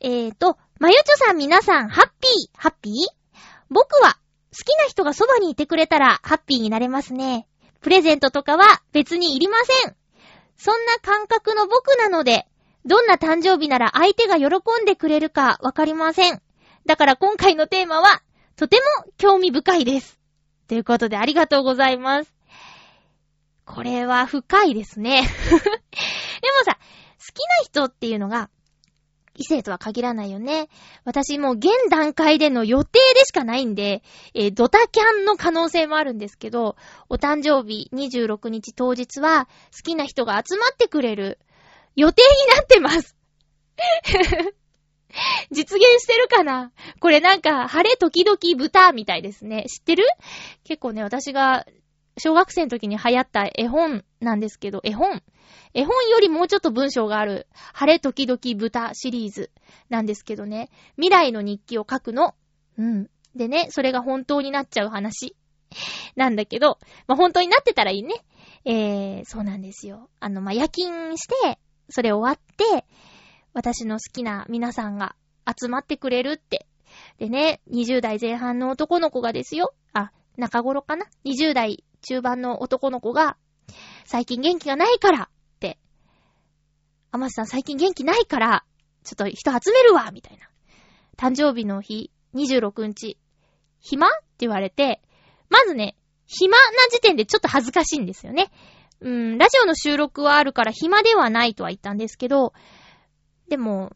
[0.01, 2.93] えっ、と、まゆちょさん皆さん、ハッピー、ハッピー？
[3.69, 4.17] 僕は、
[4.51, 7.47] 好きな人がそばにいてくれたら、ハッピーになれますね。
[7.81, 9.95] プレゼントとかは別にいりません。
[10.55, 12.47] そんな感覚の僕なので、
[12.85, 14.45] どんな誕生日なら相手が喜
[14.81, 16.41] んでくれるかわかりません。
[16.85, 18.21] だから今回のテーマは、
[18.55, 20.19] とても興味深いです。
[20.67, 22.33] ということでありがとうございます。
[23.65, 25.21] これは深いですね。
[25.49, 25.61] でも
[26.65, 26.77] さ、
[27.19, 28.49] 好きな人っていうのが、
[29.41, 30.69] 異性とは限らないよね。
[31.03, 36.75] 私もう現段階での予定でしかないんで、えー、ドタキャンの可能性もあるんですけど、
[37.09, 41.39] お誕生日26日当日は好きな人が集まってくれる
[41.95, 43.17] 予定になってます。
[45.51, 46.71] 実現してるかな？
[47.01, 49.65] これなんか、晴れ時々豚みたいですね。
[49.67, 50.05] 知ってる？
[50.63, 51.65] 結構ね、私が
[52.17, 55.21] 小学生の時に流行った絵本なんですけど、絵本
[55.73, 59.51] 絵本よりもうちょっと文章がある、晴れ時々豚シリーズ
[59.89, 62.35] なんですけどね、未来の日記を書くの。
[62.77, 63.09] うん。
[63.35, 65.35] でね、それが本当になっちゃう話。
[66.15, 68.15] なんだけど、まあ、本当になってたらいいね。
[68.65, 70.09] えー、そうなんですよ。
[70.19, 72.85] あの、まあ、夜勤して、それ終わって、
[73.53, 75.15] 私の好きな皆さんが
[75.47, 76.67] 集まってくれるって。
[77.17, 79.73] でね、20代前半の男の子がですよ。
[79.93, 83.37] あ、中頃かな ?20 代中盤の男の子が、
[84.05, 85.77] 最近元気がないからって、
[87.11, 88.65] アマスさん最近元気ないから、
[89.03, 90.47] ちょっと人集めるわみたいな。
[91.17, 93.17] 誕生日の日、26日、
[93.79, 94.07] 暇？
[94.07, 95.01] って言われて、
[95.49, 98.51] まずね、暇な時点でちょっと恥ずかしいんですよね。
[99.01, 102.53] うん、ラジオの収録はあるから暇ではないとは言ったんですけど、
[103.49, 103.91] でも、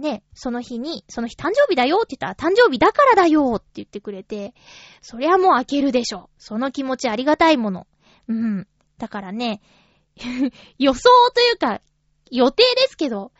[0.00, 4.54] ね、その日に、その日誕生日だよって言ったら、誕生日だからだよって言ってくれて、
[5.00, 6.30] そりゃもう開けるでしょ。
[6.38, 7.86] その気持ちありがたいもの。
[8.28, 8.66] うん。
[8.98, 9.60] だからね、
[10.78, 11.80] 予想というか、
[12.30, 13.32] 予定ですけど、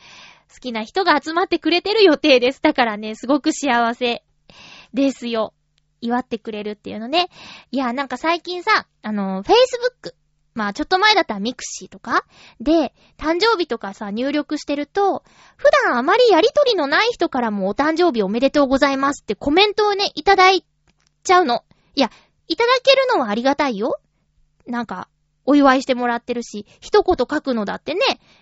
[0.52, 2.60] 好きな人が集まってくれてる予定です。
[2.60, 4.24] だからね、すごく幸せ
[4.92, 5.54] ですよ。
[6.00, 7.28] 祝ってくれるっていうのね。
[7.70, 10.14] いや、なんか最近さ、あの、Facebook。
[10.54, 12.24] まあ、ちょっと前だったら mixi とか？
[12.60, 15.22] で、誕生日とかさ、入力してると、
[15.56, 20.64] 普段あまりやりとりのない人からもお誕生日おめでとうございますってコメントをね、いただい
[21.22, 21.64] ちゃうの。
[21.94, 22.10] いや、
[22.48, 24.00] いただけるのはありがたいよ。
[24.66, 25.08] なんか、
[25.46, 28.00] お祝いしてもらってるし、一言書くのだってね、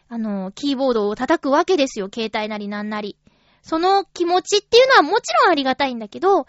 [0.09, 3.17] あの、キーボードを叩くわけですよ、携帯なりなんなり。
[3.63, 6.47] その気持ちっていうのはもちろんありがたいんだけど、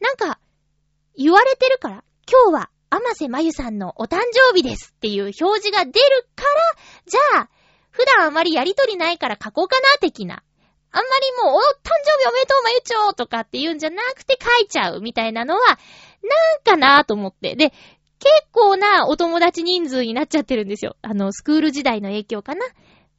[0.00, 0.38] なんか、
[1.16, 7.48] 言われてるから、今日は、甘瀬まゆさんのお誕生日ですっていう表示が出るから、じゃあ、
[7.90, 10.44] 普段あまりやりとりないから書こうかな、的な。
[10.92, 15.78] あんまりもう、お、誕生日おめでとう、まゆちょーとかって言うんじゃなくて書いちゃうみたいなのは、なん
[16.64, 17.56] かなと思って。
[17.56, 17.76] で、結
[18.52, 20.96] 構なお友達人数になっちゃってるんですよ。
[21.02, 22.64] あの、スクール時代の影響かな。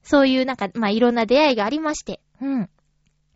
[0.04, 2.22] そういうなんか、まあ、いろんな出会いがありまして。
[2.42, 2.70] うん。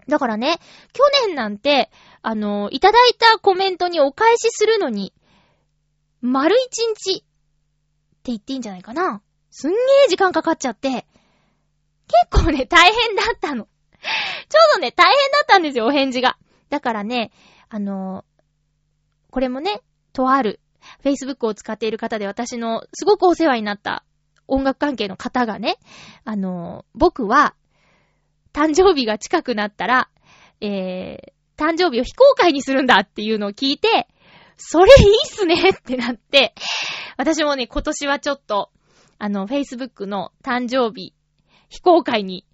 [0.08, 0.58] だからね、
[0.94, 5.14] 去年なんて、あの、いただいたコメントにお返しするのに、
[6.22, 7.26] 丸一日って
[8.26, 9.22] 言っていいんじゃないかな。
[9.52, 10.90] すんげー時間かかっちゃって、
[12.32, 13.66] 結構ね、大変だったの。
[13.66, 13.70] ちょ
[14.76, 16.38] うどね、大変だったんですよ、お返事が。
[16.70, 17.32] だからね、
[17.70, 18.26] あの
[19.32, 19.82] これもね、
[20.14, 20.60] とある、
[21.04, 24.04] Facebook を使っている方で私のすごくお世話になった
[24.48, 25.78] 音楽関係の方がね、
[26.26, 27.56] あの僕は、
[28.54, 30.10] 誕生日が近くなったら、
[30.62, 34.08] えー、誕生日を非公開にするんだっていうのを聞いて、
[34.62, 36.54] それいいっすねってなって、
[37.18, 38.70] 私もね、今年はちょっと、
[39.18, 41.14] あの、Facebook の誕生日、
[41.70, 42.46] 非公開に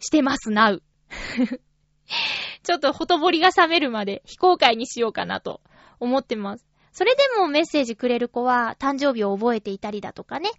[0.00, 0.82] してますなう。
[2.62, 5.60] ちょっとほとぼりが冷めるまで非公開にしようかなと
[6.00, 6.66] 思ってます。
[6.92, 10.50] それでもメッセージくれる子は誕生日を覚えていたりだとかね、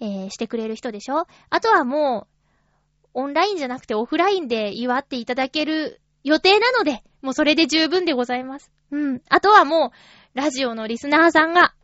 [0.00, 1.26] えー、してくれる人でしょ？
[1.50, 2.38] あとはもう、
[3.14, 8.70] オンラインじゃなくてオフラインで祝っていただける予定なので、もうそれで十分でございます。
[8.90, 9.22] うん。
[9.28, 9.92] あとはも
[10.34, 11.74] う、ラジオのリスナーさんが、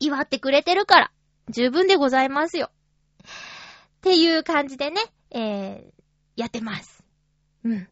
[0.00, 1.12] 祝ってくれてるから、
[1.50, 2.70] 十分でございますよ。
[3.22, 3.26] っ
[4.00, 5.92] ていう感じでね、えー、
[6.36, 7.04] やってます。
[7.64, 7.88] うん。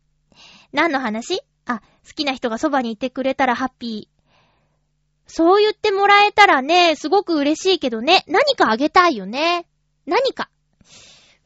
[0.72, 1.42] 何の話？
[1.66, 4.22] あ、好きな人がそばにいてくれたらハッピー。
[5.26, 9.66] そう言ってもらえたらね、すごく嬉しいけどね、何かあげたいよね。
[10.06, 10.50] 何か。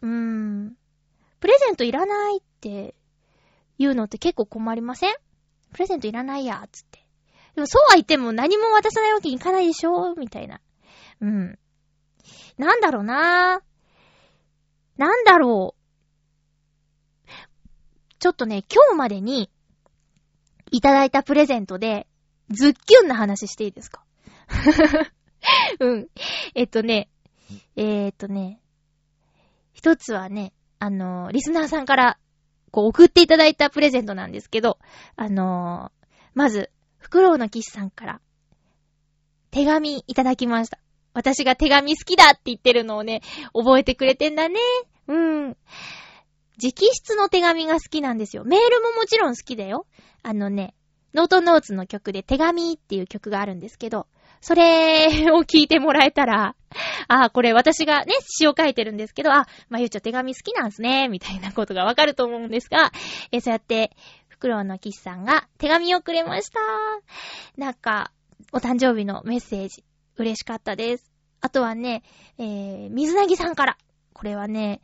[0.00, 0.76] うーん。
[1.38, 2.94] プレゼントいらないって
[3.78, 5.14] 言うのって結構困りません？
[5.72, 7.04] プレゼントいらないや、つって。
[7.54, 10.60] でもそうは言っても何も渡さないわけにいかないでしょみたいな。
[11.20, 11.58] うん。
[12.58, 17.30] なんだろうなぁなんだろう。
[18.18, 19.50] ちょっとね、今日までに
[20.70, 22.06] いただいたプレゼントで、
[22.50, 24.04] ズッキュンな話していいですか？
[25.80, 26.08] うん。
[26.54, 27.08] えっとね、
[27.76, 28.60] えー、っとね、
[29.72, 32.18] 一つはね、あの、リスナーさんから、
[32.70, 34.78] こう、送っていただいたプレゼントなんですけど、
[35.16, 38.20] あのー、まず、フクロウのキスさんから、
[39.50, 40.78] 手紙いただきました。
[41.14, 43.22] 私が手紙好きだって言ってるのをね、
[43.54, 44.60] 覚えてくれてんだね。
[45.08, 45.56] うん。
[46.62, 46.72] 直
[47.04, 48.44] 筆の手紙が好きなんですよ。
[48.44, 49.86] メールももちろん好きだよ。
[50.22, 50.74] あのね、
[51.14, 54.06] ノートノーツの曲で手紙っていう曲があるんですけど、
[54.40, 56.54] それを聞いてもらえたら、
[57.08, 62.92] あ、これ私がね、詩を書いてるんですけど、あ、まゆうちょ手紙好きなんすね、みたいなことがわかると思うんですが、
[63.32, 63.92] えそうやって、
[64.28, 66.60] フクロウのキスさんが手紙をくれました。
[67.56, 68.12] なんか、
[68.52, 69.84] お誕生日のメッセージ、
[70.16, 71.10] 嬉しかったです。
[71.40, 72.02] あとはね、
[72.38, 73.78] えー、水なぎさんから。
[74.12, 74.80] これはね、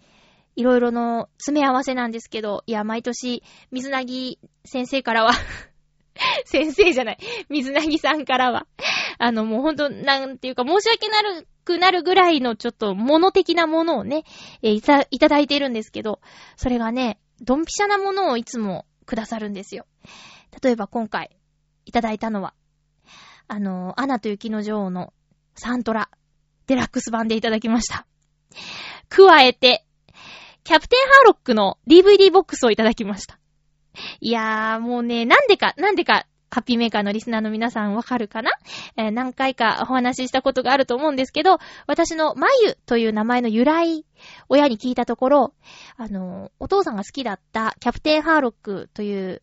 [0.57, 5.33] いろいろの詰め合わせなんですけど、いや、毎年、水なぎ先生からは
[6.45, 7.19] 先生じゃない。
[7.49, 8.67] 水なぎさんからは。
[9.19, 14.25] あの、もうほんと、なんていうか、申し訳なくなるぐらいのちょっと、物的なものをね、
[14.63, 16.21] え、いた、いただいてるんですけど、
[16.57, 19.87] それがね、ドンピシャなものをいつもくださるんですよ。
[20.63, 21.31] 例えば今回、
[21.85, 22.55] いただいたのは、
[23.49, 25.13] あの、アナと雪の女王の
[25.55, 26.11] サントラ、
[26.67, 28.07] デラックス版でいただきました。
[29.09, 29.85] 加えて、
[30.65, 33.39] キャプテンハーロックの DVD ボックスをいただきました。
[34.21, 38.51] いやー、もうね、なんでか、なんでか、ハッピーメーカーのリスナーの皆さんわかるかな？
[38.99, 44.05] えー、何回かお話ししたことがあると思うんですけど、私のまゆという名前の由来、
[44.51, 45.55] 親に聞いたところ、
[45.97, 49.43] あの、お父さんが好きだったキャプテンハーロックという、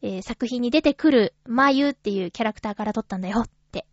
[0.00, 3.86] えー、作品に出てくるまゆっていうキャラクターから取ったんだよって。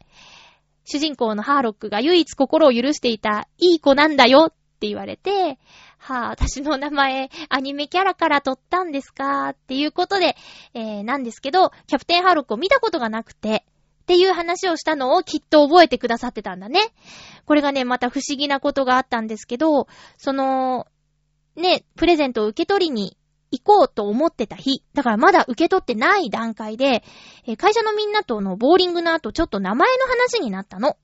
[0.85, 5.59] 主人公のハーロックが唯一心を許していたいい子なんだよっって言われて、
[5.99, 9.49] はあ、私の名前、アニメキャラから撮ったんですか？
[9.49, 10.35] っていうことで、
[10.73, 13.63] えー、なんですけど、キャプテンハルクを見たことがなくて、
[14.01, 16.79] っていう話をしたのをきっと覚えてくださってたんだね。
[17.45, 20.87] これがね、また不思議なことがあったんですけど、その、
[21.55, 23.15] ね、プレゼントを受け取りに
[23.51, 24.83] 行こうと思ってた日。
[24.95, 27.03] だからまだ受け取ってない段階で、
[27.57, 30.97] 会社のみんなとのボーリングの後、ちょっと名前の話になったの。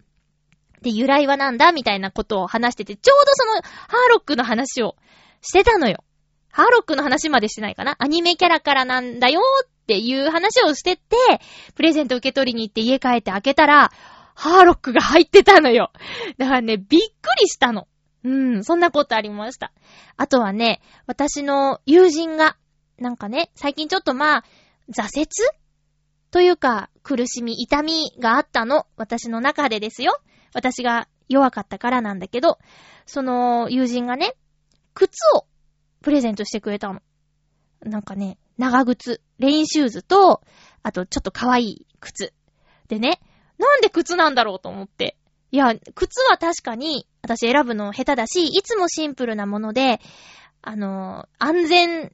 [0.82, 4.95] で、由来はなんだみたいなことを話してて、ちょうどその、ハーロックの話を
[5.41, 6.03] してたのよ。
[6.51, 11.15] ハーロックの話までしてないかなアニメキャラからなんだよっていう話をしてて、
[11.75, 13.91] プレゼント受け取りに行って家帰って開けたら、
[14.34, 15.91] ハーロックが入ってたのよ。
[16.38, 17.88] だからね、びっくりしたの。
[18.23, 19.71] うん、そんなことありました。
[20.15, 22.57] あとはね、私の友人が、
[22.99, 24.43] なんかね、最近ちょっとまあ、
[24.89, 25.28] 挫折？
[26.30, 28.86] というか、苦しみ、痛みがあったの。
[28.97, 30.19] 私の中でですよ。
[30.54, 32.60] 私が弱かったからなんだけど、
[33.06, 34.34] その友人がね、
[34.93, 35.45] 靴を
[36.02, 37.02] プレゼントしてくれたの。
[37.82, 40.41] なんかね、長靴、レインシューズと、
[40.84, 42.34] あとちょっと可愛い靴。
[42.88, 43.20] でね、
[43.58, 45.18] なんで靴なんだろうと思って。
[45.52, 50.00] いや、靴は確かに、私選ぶの下手だし、いつもシンプルなもので、
[50.62, 52.12] あの、安全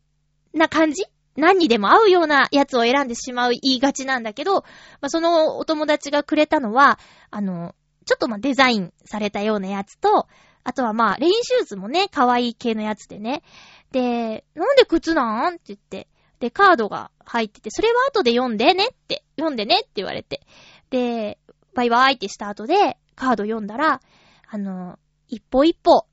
[0.53, 1.05] な感じ？
[1.35, 6.99] 何にでも合うようなやつを選んでしまう言いがちなんだけど、まあ、そのお友達がくれたのは、
[7.31, 7.73] あの、
[8.03, 10.27] ちょっとま、デザインされたようなやつと、
[10.63, 13.43] あとはまあ、レインシューズもね、可愛い系のやつでね。
[13.91, 16.07] で、なんで靴なんって言って。
[16.39, 20.41] で、カードが入ってて、それは後で読んでねって、読んでねって言われて。
[20.89, 21.37] で、
[21.73, 24.01] バイバイってした後で、カード読んだら、
[24.49, 26.05] あの、一歩一歩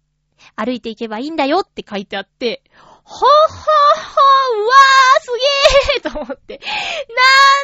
[0.57, 2.63] 歩いていけばいいんだよって書いてあって、
[3.05, 6.61] ほっほっほうわーすげーと思って、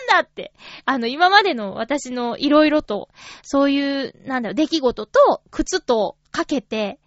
[0.09, 0.53] なんだって。
[0.85, 3.09] あの、今までの私のいろいろと、
[3.43, 6.99] そういう、なんだろ、出来事と靴とかけて、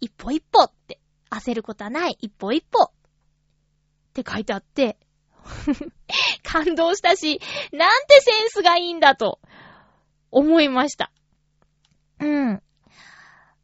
[0.00, 1.00] 一歩一歩って
[1.30, 2.90] 焦ることはない、一歩一歩っ
[4.14, 4.98] て書いてあって、
[6.42, 7.40] 感動したし、
[7.72, 9.40] なんてセンスがいいんだと
[10.30, 11.10] 思いました。
[12.20, 12.62] うん。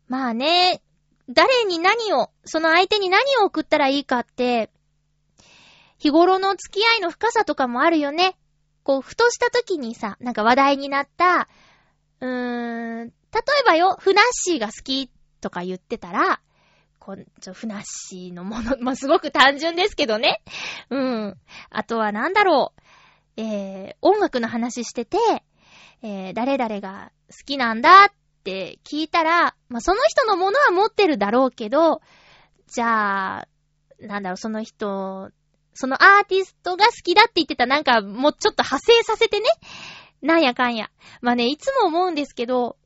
[0.09, 0.83] まあね、
[1.33, 4.71] 誰に何を、その相手に何を送ったらいいかって、
[5.99, 8.37] 日頃の付き合いの深さとかもあるよね。
[8.83, 11.49] こう、ふとした時にさ、なんか話題になった、
[12.21, 13.13] うーん、例
[13.61, 15.11] えばよ、ふなっしーが好き
[15.41, 16.41] とか言ってたら、
[16.99, 20.43] こう、ちょ、ふなっしーのもの、 まあ、すごく単純ですけどね。
[20.91, 21.37] うん。
[21.71, 22.81] あとはなんだろう。
[23.37, 25.19] えー、音楽の話してて、
[26.03, 32.01] えー、誰々が好きなんだっって聞いたら、まあ、その人のものは持ってるだろうけど、
[32.67, 33.49] じゃあ、
[34.01, 35.31] なんだろう、その人、
[35.75, 39.47] そのアーティストが好きだって言ってたなんかもうちょっと派生させてね。
[40.23, 40.91] なんやかんや。
[41.21, 42.77] まあね、いつも思うんですけど、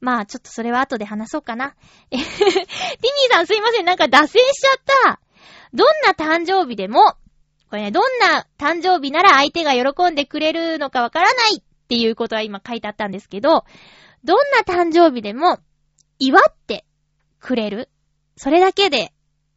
[0.00, 1.74] まあちょっとそれは後で話そうかな。
[2.10, 5.20] ティミーさんすいません、なんか脱線しちゃった。
[5.72, 7.14] どんな誕生日でも、
[7.70, 13.64] これね、どんな誕生日なら相手が喜んでくれるのかわからないっていうことは今書いてあったんですけど、
[14.24, 15.58] どんな誕生日でも、
[16.18, 16.84] 祝って
[17.40, 17.88] くれる。
[18.36, 19.12] それだけで、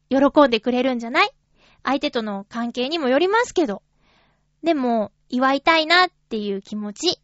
[0.10, 1.30] 喜んでくれるんじゃない？
[1.84, 3.84] 相手との関係にもよりますけど。
[4.64, 7.20] でも、祝いたいなっていう気持ち。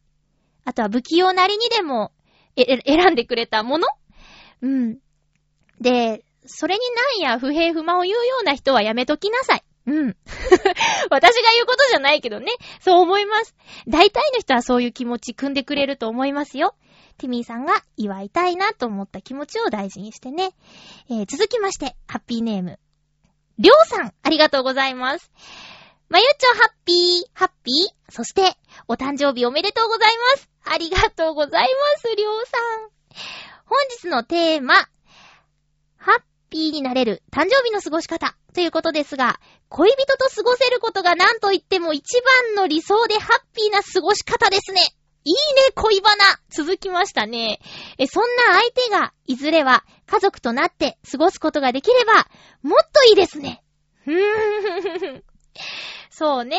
[0.65, 2.11] あとは不器用なりにでも、
[2.55, 3.87] え、選んでくれたもの？
[4.61, 4.97] うん。
[5.79, 6.81] で、それに
[7.19, 9.63] なんや不平不満を言うような人はやめときなさい。
[9.87, 10.15] うん。
[11.09, 12.47] 私が言うことじゃないけどね。
[12.79, 13.55] そう思います。
[13.87, 16.75] 大体の人はそういう気持ち組んでくれると思いますよ。
[17.21, 20.55] ティミーさんが祝いたいなと思った気持ちを大事にしてね。
[21.09, 22.79] えー、続きまして、ハッピーネーム。
[23.59, 25.31] りょうさん、ありがとうございます。
[26.09, 28.57] まゆっちょハッピー、ハッピー、そして、
[28.87, 30.49] お誕生日おめでとうございます。
[30.65, 32.89] ありがとうございます、りょうさん。
[33.65, 34.73] 本日のテーマ、
[35.97, 44.81] ハッピーになれる誕生日の過ごし方ということですが、恋人と過ごせることが何と言っても一番の理想でハッピーな過ごし方ですね。
[45.23, 45.37] いいね、
[45.75, 47.59] 恋バナ続きましたね。
[47.97, 52.27] え、そんな相手が、いずれは家族となって過ごすことができれば、
[52.63, 53.63] もっといいですね。
[54.03, 55.23] ふーん。
[56.09, 56.57] そうね。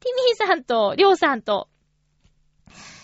[0.00, 1.68] ティミーさんと、りょうさんと、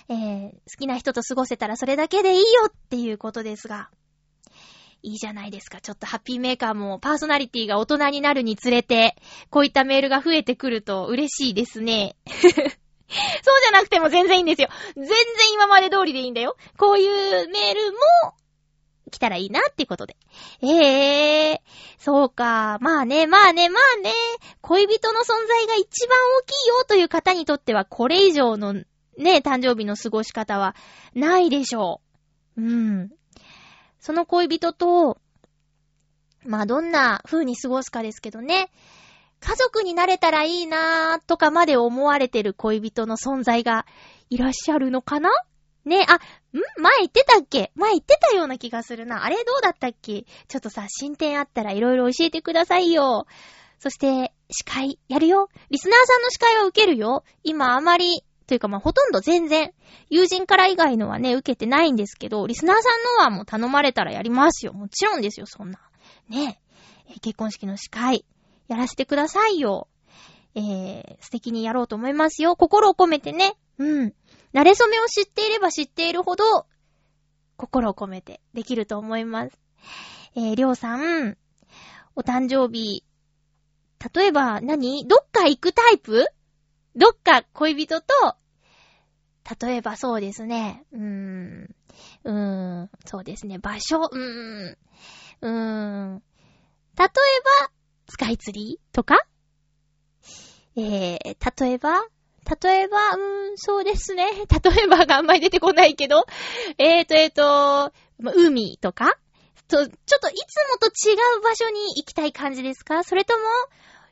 [0.09, 3.91] えー、好きな人と過ごせたらそれだけでいいよっていうことですが。
[5.03, 5.81] いいじゃないですか。
[5.81, 9.17] ちょっとハッピーメーカーもパーソナリティが大人になるにつれて、
[9.51, 12.17] こういったメールが増えてくると嬉しいですね。
[13.43, 14.69] そうじゃなくても全然いいんですよ。
[14.95, 15.17] 全然
[15.55, 16.57] 今まで通りでいいんだよ。
[16.77, 17.99] こういうメールも、
[19.11, 20.17] 来たらいいなってことで。
[20.63, 21.59] ええー、
[21.99, 22.79] そうか。
[22.81, 24.13] まあね、まあね、まあね。
[24.61, 28.85] 恋人の存在が一番大きいよという方にとっては、これ以上のね、
[29.45, 30.77] 誕生日の過ごし方は
[31.15, 32.01] ないでしょ
[32.57, 32.63] う。
[32.63, 33.11] うん。
[33.99, 35.19] その恋人と、
[36.45, 38.71] まあどんな風に過ごすかですけどね。
[39.41, 43.87] 家族になれたらいいなーとかまで思われてる恋人の存在が
[44.31, 45.31] いらっしゃるのかな？
[45.85, 46.19] ねあ、ん？
[46.83, 47.73] 前言ってたっけ？
[47.75, 49.25] 前言ってたような気がするな。
[49.25, 50.27] あれどうだったっけ？
[50.49, 53.27] ちょっとさ、進展あったらいろいろ教えてくださいよ。
[53.79, 55.49] そして、司会やるよ。
[55.71, 57.25] リスナーさんの司会は受けるよ。
[57.45, 59.73] 今あまり、というかまあほとんど全然、
[60.11, 64.73] 友人から以外のはね、受けてないんですけど、リスナーさんのはもう頼まれたらやりますよ。
[64.73, 65.79] もちろんですよ、そんな。
[66.29, 66.61] ね。
[67.23, 68.25] 結婚式の司会、
[68.69, 69.89] やらせてくださいよ。
[70.55, 72.57] えー、素敵にやろうと思いますよ。
[72.57, 73.57] 心を込めてね。
[73.79, 74.15] うん。
[74.55, 76.67] 慣れ初めを知っていれば知っているほど、
[77.57, 79.59] 心を込めてできると思います。
[80.35, 81.37] えー、りょうさん、
[82.17, 83.05] お誕生日、
[84.15, 85.07] 例えば何？
[85.07, 86.27] どっか行くタイプ？
[86.97, 88.13] どっか恋人と、
[89.61, 90.85] 例えばそうですね。
[90.93, 91.75] うーん。
[92.25, 92.91] うーん。
[93.07, 93.59] そうですね。
[93.59, 94.77] 場所、うーん。
[95.41, 96.23] うーん。
[96.97, 97.09] 例え
[97.63, 97.71] ば、
[98.09, 99.19] スカイツリーとか？
[100.77, 102.03] えー、例えば？
[102.63, 104.25] 例えば、うーん、そうですね。
[104.65, 106.25] 例えばがあんまり出てこないけど、
[106.79, 109.19] えーと、えーと、海とか？
[109.69, 109.89] と、ちょっ
[110.21, 113.05] といつもと違う場所に行きたい感じですか？
[113.05, 113.45] それとも、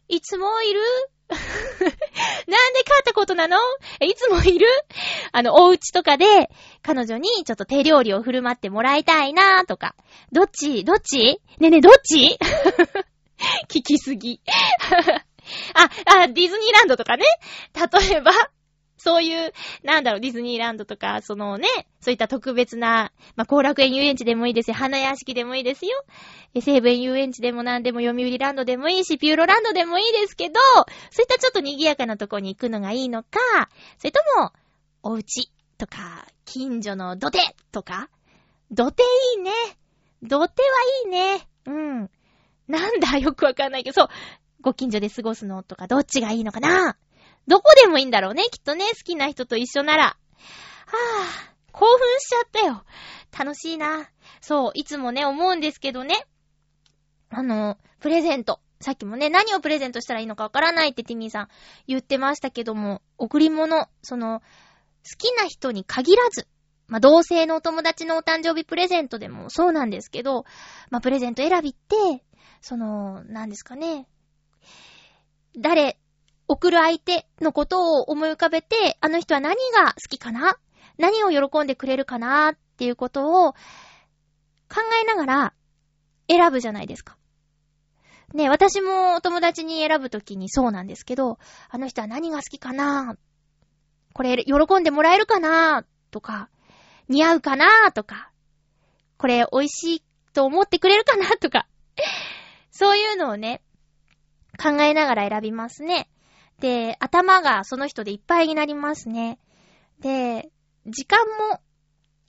[0.08, 0.80] いつもいる？
[1.28, 3.56] なんで帰ったことなの？
[4.00, 4.66] いつもいる？
[5.32, 6.50] あの、お家とかで、
[6.82, 9.96] 彼女にちょっと手料理を振る舞ってもらいたいなとか。
[10.30, 10.84] どっち？
[10.84, 11.40] どっち？
[11.58, 12.38] ねね、どっち？
[13.68, 14.40] 聞きすぎ。
[15.74, 17.24] あ、あ、ディズニーランドとかね。
[17.74, 18.32] 例えば、
[18.98, 19.52] そういう、
[19.84, 21.68] なんだろう、ディズニーランドとか、そのね、
[22.00, 24.74] そういった特別な、まあ、後楽園遊園地でもいいですよ。
[24.74, 25.92] 花屋敷でもいいですよ。
[26.60, 30.58] 西武園遊園地でもなんでも読売ランドでもいいし、ピューロランドでもいいですけど、
[31.10, 33.38] そういったちょっと賑やかなとこに行くのがいいのか、
[33.98, 34.52] それとも、
[35.02, 37.38] お家とか、近所の土手
[37.70, 38.08] とか、
[38.72, 39.06] 土手い
[39.38, 39.52] いね。
[40.22, 40.68] 土手は
[41.04, 41.48] いいね。
[41.66, 42.10] うん。
[42.68, 44.08] なんだ、よくわかんないけど、そう。
[44.60, 46.96] ご近所で過ごすのとか、どっちがいいのかな
[47.46, 50.04] どこでもいいんだろうね、きっとね、好きな人と一緒なら。
[50.04, 52.84] はぁ、興奮しちゃったよ。
[53.38, 54.10] 楽しいな。
[54.40, 56.26] そう、いつもね、思うんですけどね。
[57.30, 58.60] あの、プレゼント。
[58.80, 61.48] さっきもね、何をプレゼントしたらいいのかわからないってティミーさん
[61.86, 66.46] 言ってましたけども、贈り物、その、好きな人に限らず、
[66.88, 70.44] まあ、同性のお友達のお誕生日プレゼントでもそうなんですけど、
[70.90, 72.24] まあ、プレゼント選びって、
[72.60, 74.06] その、何ですかね。
[75.58, 75.98] 誰、
[76.48, 80.56] 送る相手のことを思い浮かべて、あの人は何が好きかな？
[80.96, 82.52] 何を喜んでくれるかな？
[82.52, 83.56] っていうことを考
[85.02, 85.54] えながら
[86.28, 87.16] 選ぶじゃないですか。
[88.32, 93.16] ね、私もお友達に選ぶときにそうなんですけど、あの人は何が好きかな？
[94.12, 95.84] これ喜んでもらえるかな？
[96.10, 96.48] とか、
[97.08, 98.30] 似合うかなとか、
[99.18, 100.02] これ美味しい
[100.32, 101.66] と思ってくれるかなとか、
[102.70, 103.62] そういうのをね、
[104.62, 106.08] 考えながら選びますね。
[106.58, 109.38] で、頭がその人でいっぱいになりますね。
[110.00, 110.50] で、
[110.86, 111.60] 時間も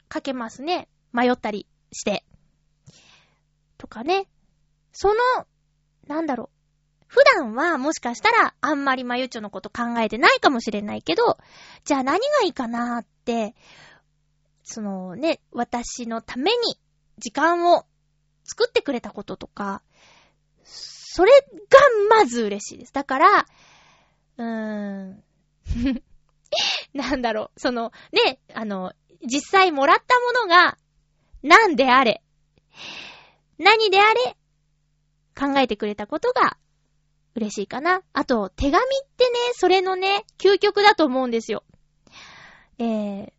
[0.07, 0.87] かけますね。
[1.11, 2.23] 迷ったりして。
[3.77, 4.27] とかね。
[4.91, 5.15] その、
[6.07, 6.57] なんだろう。
[7.07, 11.37] 普段はもしかしたらあんまりまゆちょのこと考えてないかもしれないけど、
[11.85, 13.55] じゃあ何がいいかなーって、
[14.69, 16.57] そのね、私のために
[17.19, 17.85] 時間を
[18.43, 19.81] 作ってくれたこととか、
[20.61, 22.93] それがまず嬉しいです。
[22.93, 23.47] だから、
[24.37, 25.23] うーん。
[26.93, 28.91] なんだろう、その、ね、あの、
[29.25, 30.77] 実際もらったものが、
[31.43, 32.21] 何であれ、
[33.57, 34.37] 何であれ、
[35.33, 36.57] 考えてくれたことが
[37.35, 38.01] 嬉しいかな。
[38.11, 41.63] あと、手紙ってね、それのね、究極だと思うんですよ。
[42.79, 43.33] えー、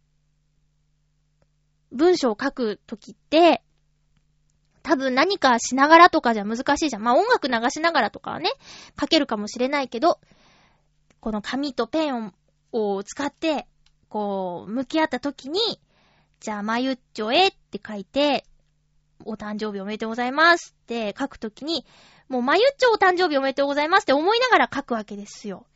[1.93, 3.63] 文章を書くときって、
[4.83, 7.03] 多分何かしながらとかじゃ難しいじゃん。
[7.03, 8.51] まあ、音楽流しながらとかはね、
[8.99, 10.21] 書けるかもしれないけど、
[11.21, 12.33] この紙とペン
[12.73, 13.67] を使って、
[14.09, 15.61] こう、向き合った時に、
[16.41, 18.45] じゃあ、まゆっちょへって書いて、
[19.25, 21.85] お誕生日おめでとうございますって書くときに、
[22.29, 25.67] もうまゆっちょお誕生日おめでとうございますって思いながら書くわけですよ。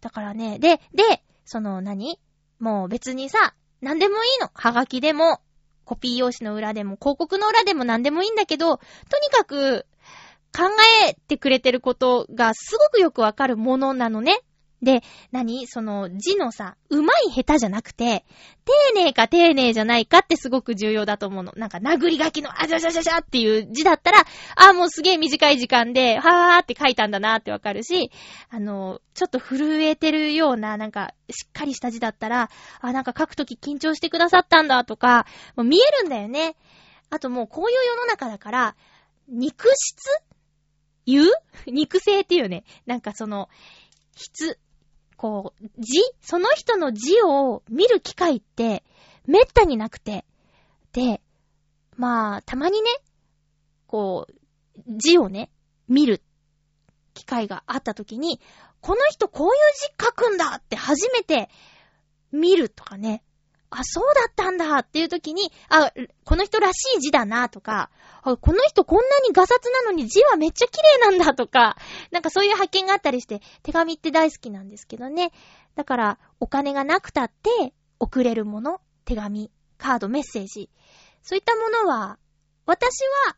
[0.00, 2.20] だからね、で、で、その何？
[2.58, 4.50] もう別にさ、なんでもいいの。
[4.52, 5.40] はがきでも、
[5.88, 8.82] コピー用紙の裏でも、広告の裏でも何でもいいんだけど、と
[9.22, 9.86] にかく、
[10.54, 10.64] 考
[11.06, 14.40] えてくれてることがすごくよくわかるものなのね。
[14.80, 15.02] で、
[15.32, 15.66] 何？
[15.66, 18.24] その字のさ、うまい下手じゃなくて、
[18.64, 21.52] 丁寧か丁寧じゃないかってすごく重要だと思うの。
[21.56, 24.24] なんか殴り書きのあじゃじゃじゃじゃっていう字だったら、
[24.54, 28.12] あ、もうすげえ短い時間で、はーって書いたんだなってわかるし、
[28.50, 32.48] あの、ちょっと震えてるような、なんか、しっかりした字だったら、
[32.80, 35.26] あ、なんか書くとき緊張してくださったんだとか、
[35.56, 36.54] もう見えるんだよね。
[37.10, 38.76] あともうこういう世の中だから、
[39.28, 40.08] 肉質？
[41.04, 41.30] 言う？
[41.66, 42.64] 肉声っていうね。
[42.86, 43.48] なんかその、
[44.14, 44.58] 質？
[45.18, 48.84] こう、字その人の字を見る機会って、
[49.26, 50.24] めったになくて。
[50.92, 51.20] で、
[51.96, 52.88] まあ、たまにね、
[53.88, 54.34] こう、
[54.86, 55.50] 字をね、
[55.88, 56.22] 見る
[57.14, 58.40] 機会があった時に、
[58.80, 61.50] この人こういう字書くんだって初めて
[62.30, 63.24] 見るとかね。
[63.70, 65.92] あ、そうだったんだっていう時に、あ、
[66.24, 67.90] この人らしい字だなとか、
[68.22, 71.76] この人こんなにガサツなのに字はめっちゃ綺麗なんだとか、
[72.10, 75.32] なんかそういう発見があったりして、手紙って大好きなんですけどね。
[75.74, 80.70] だから、お金がなくたって送れるもの、手紙、カード、メッセージ。
[81.22, 82.18] そういったものは、
[82.64, 83.36] 私は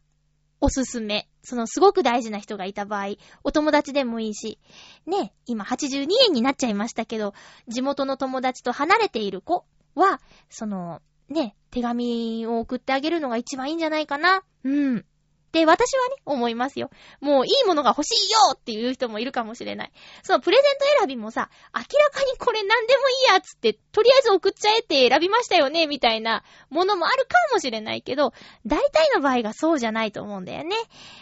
[0.61, 1.29] おすすめ。
[1.43, 4.59] そのすごく大事な人がいた場合、お友達でもいいし、
[5.07, 7.33] ね、今82円になっちゃいましたけど、
[7.67, 9.65] 地元の友達と離れている子
[9.95, 14.43] は、その、ね、手紙を送ってあげるのが一番いいんじゃないかな。
[14.65, 15.05] うん。
[15.51, 16.91] って私はね、思いますよ。
[17.21, 19.93] もういいものが欲しいよっていう人もいるかもしれない。
[20.23, 28.33] そのプレゼント選びもさ、明らかにこれ何でもいいやつって、とりあえず送っちゃえって選びましたよね、みたいなものもあるかもしれないけど、
[28.65, 30.77] 大体の場合がそうじゃないと思うんだよね。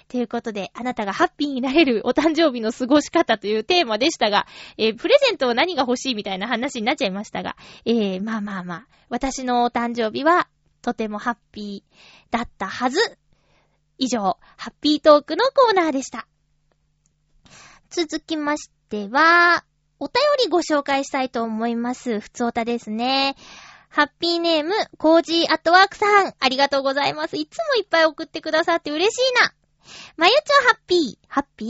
[0.08, 7.56] ということで、あなたがハッピーになれるお誕生日の過ごし方というテーマでしたが、えー、プレゼントは何が欲しいみたいな話になっちゃいましたが、
[7.86, 10.48] えー、まあまあまあ、私のお誕生日は、
[10.82, 13.00] とてもハッピーだったはず。
[13.98, 16.26] 以上、ハッピートークのコーナーでした。
[17.90, 19.64] 続きましては、
[19.98, 22.20] お便りご紹介したいと思います。
[22.20, 23.34] ふつおたですね。
[23.88, 27.36] ハッピーネーム、コージーアットワークさん、ありがとうございます。
[27.36, 29.52] いつもいっぱい送ってくださって嬉しいな。
[30.16, 31.68] まゆちょハッピー、ハッピー？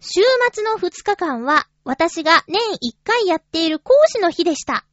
[0.00, 0.20] 週
[0.52, 4.86] 末の2日間は、私が年1回やっている講師の日でした。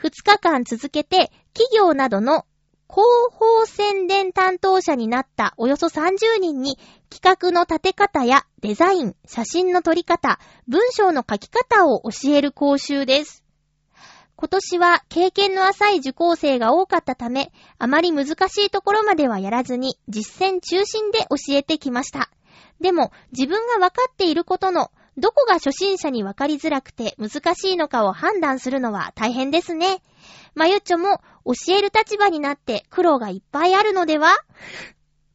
[0.00, 2.46] 2日間続けて、企業などの
[2.94, 6.78] 広報宣伝担当者になったおよそ30人に
[7.10, 10.38] 企画の立て方やデザイン、写真の撮り方、
[10.68, 13.42] 文章の書き方を教える講習です。
[14.36, 22.30] 今年は経験の浅い受講生が多かったため、あまり難しいところまではやらずに実践中心で教えてきました。
[22.80, 30.00] でも自分が分かっていることのどこが初心者に分かりづらくて難しいのかを判断するのは大変ですね。
[30.54, 34.36] まゆっちょも教える立場になって苦労がいっぱいあるのでは？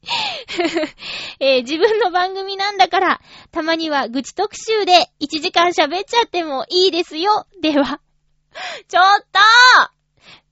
[1.40, 7.48] えー、自分の番組なんだから、たまには愚痴特集で1時間喋っちゃってもいいですよ。
[7.62, 8.00] では。
[8.88, 9.40] ちょっと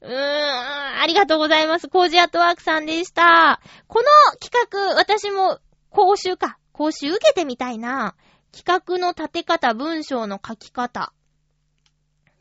[0.02, 1.88] うーん、ありがとうございます。
[1.88, 3.60] コージアットワークさんでした。
[3.88, 6.60] この企画、私も講習か。
[6.72, 8.16] 講習受けてみたいな。
[8.52, 11.14] 企画の立て方、文章の書き方。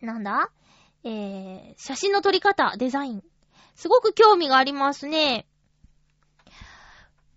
[0.02, 0.50] なんだ？
[1.08, 3.22] えー、写真の撮り方、デザイン。
[3.76, 5.46] すごく興味がありますね。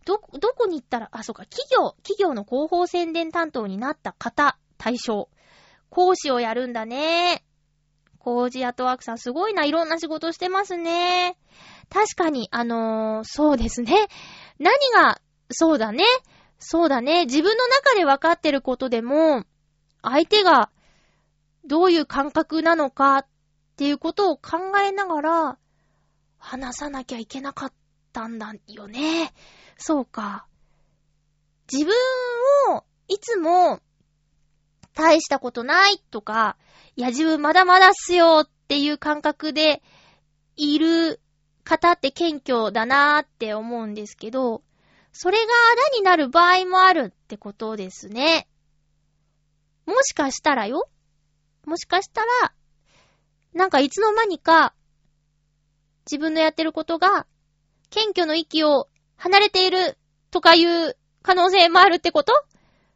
[0.05, 5.29] ど、どこに行ったら、あ、そうか、企業、企業の広報宣伝担当になった方、対象。
[5.91, 7.43] 講師をやるんだね。
[8.17, 11.37] コージアトワークさんすごいな、いろんな仕事してますね。
[11.89, 14.07] 確かに、あのー、そうですね。
[14.57, 16.03] 何が、そうだね。
[16.57, 17.25] そうだね。
[17.25, 19.43] 自分の中で分かってることでも、
[20.01, 20.71] 相手が
[21.65, 23.27] どういう感覚なのか
[23.79, 25.57] っていうことを考えながら、
[26.37, 27.73] 話さなきゃいけなかっ
[28.11, 29.33] たんだよね。
[29.77, 30.47] そうか。
[31.71, 31.93] 自分
[32.75, 33.79] をいつも
[34.93, 36.57] 大したことないとか、
[36.97, 39.81] いや自分まだまだっすよっていう感覚で
[40.57, 41.21] いる
[41.63, 44.61] 方って謙虚だなーって思うんですけど、
[45.13, 48.49] それがあだになる場合もあるってことですね。
[49.85, 50.89] もしかしたらよ。
[51.65, 52.53] もしかしたら、
[53.53, 54.73] なんかいつの間にか、
[56.05, 57.25] 自分のやってることが、
[57.89, 59.97] 謙虚の域を離れている
[60.31, 62.33] とかいう可能性もあるってこと？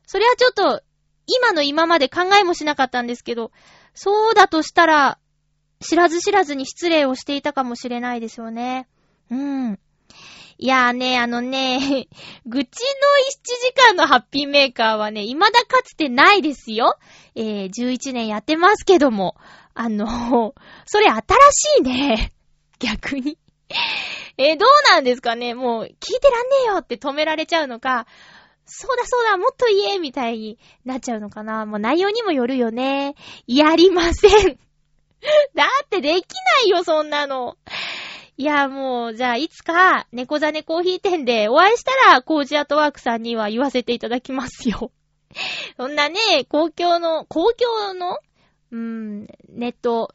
[0.06, 0.82] それはちょっと、
[1.26, 3.52] 今の今まで考えもしなかったんですけど、
[3.94, 5.20] そうだとしたら、
[5.80, 8.88] 知らず知らずに失礼をしていたかもしれないですよね。
[9.30, 9.80] うん。
[10.58, 12.08] いやーね、あのね、
[12.46, 16.98] 愚痴の1時間のハッピーメーカーはね、未だかつてないですよ。
[17.36, 19.36] えー、11年やってますけども。
[19.74, 20.54] あの、
[20.86, 22.34] それ新しいね。
[22.80, 23.38] 逆に。
[24.38, 28.06] えー、どうなんですかねもう、聞いてらんねえよって止められちゃうのか、
[28.66, 33.16] そうだそうだ、もっと言えみたいになっちゃうのかなもう内容にもよるよね。
[33.48, 34.60] やりません。
[35.56, 36.26] だってでき
[36.62, 37.58] ないよ、そんなの。
[38.36, 44.92] いや、もう、じゃあ、いつか、猫ザネコーヒー店でお会いしたら、コージアートワークさんには言わせていただきますよ。
[45.78, 46.18] そんなね、
[46.50, 48.18] 公共の、公共の、
[48.72, 50.12] うーん、ネット、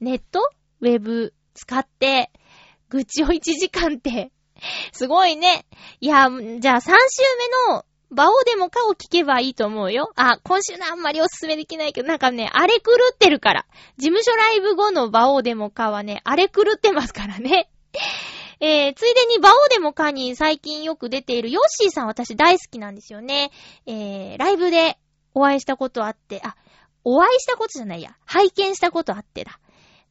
[0.00, 0.50] ネット？
[0.80, 1.34] ウェブ？
[1.54, 2.30] 使って、
[2.88, 4.32] 愚痴を1時間って、
[4.92, 5.66] すごいね。
[6.00, 6.92] いや、じゃあ3週
[7.68, 10.12] 目のバオデモかを聞けばいいと思うよ。
[10.16, 13.66] あ、今週のあんまりおすすめできないけど、なんかね、あれ狂ってるから。
[13.98, 17.68] 事務所ライブ後のバオデモかはね、あれ狂ってますからね。
[18.60, 23.50] えー、ついでにバオデモかに最近よく出ているヨッシーさん私大好きなんですよね。
[23.86, 24.98] えー、ライブで
[25.34, 26.56] お会いしたことあって、あ、
[27.04, 28.16] お会いしたことじゃないや。
[28.24, 29.58] 拝見したことあってだ。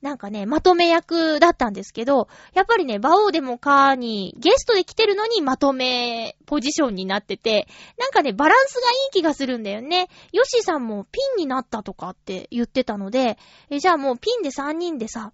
[0.06, 10.08] なんかね、まとめ役だったんですけど、やっぱりね、バオでもかにゲストで来てるのにまとめポジションになってて、なんかね、バランスがいい気がするんだよね。
[10.32, 13.40] ヨシさんもピンになったとかって言ってたので、
[13.72, 15.34] え、じゃあもうピンで3人でさ、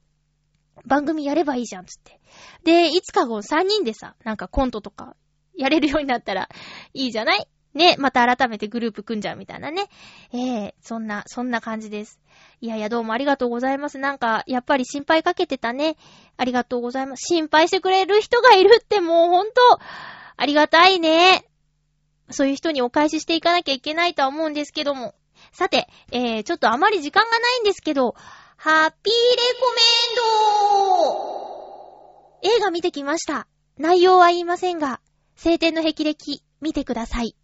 [0.85, 2.21] 番組やればいいじゃん、つって。
[2.63, 5.17] で、いつか後3人でさ、なんかコントとか
[5.53, 6.47] やれるようになったら
[6.93, 9.87] いいじゃないね、また改めてグループ組んじゃうみたいなね。
[10.33, 12.19] ええー、そんな、そんな感じです。
[12.59, 13.97] いやいや、どうもありがとうございます。
[13.97, 15.95] なんか、やっぱり心配かけてたね。
[16.37, 17.25] ありがとうございます。
[17.27, 19.53] 心配してくれる人がいるってもうほんと、
[20.37, 21.45] ありがたいね。
[22.29, 25.15] そういう人にお返ししていかなきゃいけないとは思うんですけども。
[25.53, 28.15] さて、えー、ちょっとあまり時間がないんですけど、
[28.57, 29.81] ハッピーレコメ
[32.47, 33.47] ンド映画見てきました。
[33.77, 35.01] 内容は言いませんが、
[35.35, 37.35] 晴天の霹靂見てください。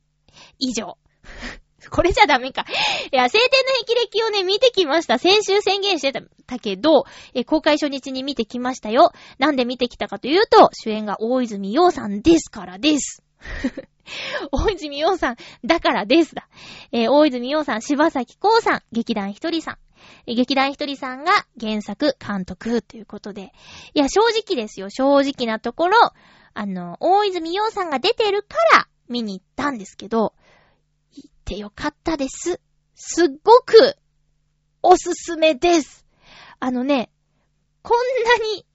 [0.60, 0.98] 以上。
[1.90, 2.66] これじゃダメか。
[3.12, 5.18] いや、晴天の霹靂をね、見てきました。
[5.18, 6.12] 先週宣言して
[6.46, 9.12] たけど、え、公開初日に見てきましたよ。
[9.38, 13.24] なんで見てきたかというと、主演が大泉洋さんですからです。
[14.52, 15.36] 大泉洋さん、
[15.66, 16.48] だからですだ。
[16.92, 19.78] えー、大泉洋さん、柴咲コウさん、劇団ひとりさん。
[20.26, 23.54] 劇団ひとりさんが原作、監督ということで。
[23.94, 24.90] いや、正直ですよ。
[24.90, 25.98] 正直なところ、
[26.54, 30.34] あの、大泉洋さんが出てるから見に行ったんですけど、
[31.12, 32.60] 行ってよかったです。
[32.96, 33.96] すっごく、
[34.82, 36.06] おすすめです。
[36.60, 37.12] あのね、
[37.82, 38.66] こんなに、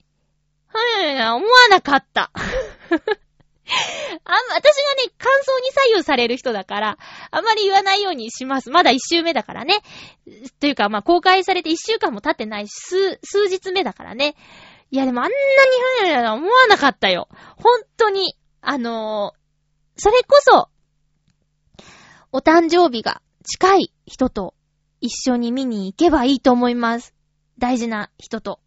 [0.67, 2.31] はい、思わなかった。
[4.25, 6.97] あん、私がね、感想に左右される人だから、
[7.31, 8.69] あまり言わないようにします。
[8.69, 9.75] まだ一周目だからね。
[10.59, 14.35] というか、まあ、公開されて一週間も経ってないし、数、数日目だからね。
[14.91, 15.35] いや、でもあんなに
[16.01, 17.27] ふや思わなかったよ。
[17.57, 19.42] 本当に、あのー、
[19.95, 20.69] それこそ、
[22.31, 24.55] お誕生日が近い人と
[25.01, 27.13] 一緒に見に行けばいいと思います。
[27.59, 28.59] 大事な人と。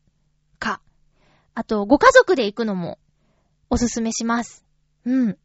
[0.59, 0.81] か。
[1.55, 2.99] あと、ご家族で行くのも
[3.71, 4.65] おすすめします。
[5.05, 5.39] うん。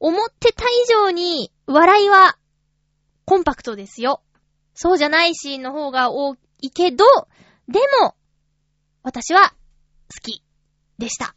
[0.00, 2.36] 思ってた以上に、笑いは、
[3.24, 4.22] コンパクトですよ。
[4.74, 7.04] そうじゃないシーンの方が多いけど、
[7.68, 8.14] でも、
[9.02, 10.42] 私は、好き、
[10.98, 11.34] でした。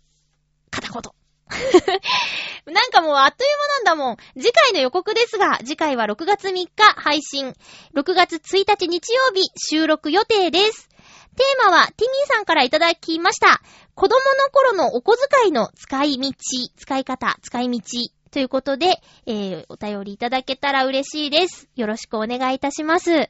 [0.71, 1.16] 片言。
[2.65, 4.17] なんかもうあっという間なんだもん。
[4.35, 7.55] 次回の予告ですが、次回は6月3日配信。
[7.95, 10.89] 6月1日日曜日収録予定です。
[11.37, 13.61] テーマは、ティミーさんからいただきました。
[13.95, 16.31] 子供の頃のお小遣いの使い道、
[16.77, 17.81] 使い方、使い道。
[18.31, 21.69] ということで、えー、お便りいただけたら嬉しいです。
[21.75, 23.29] よろしくお願いいたします。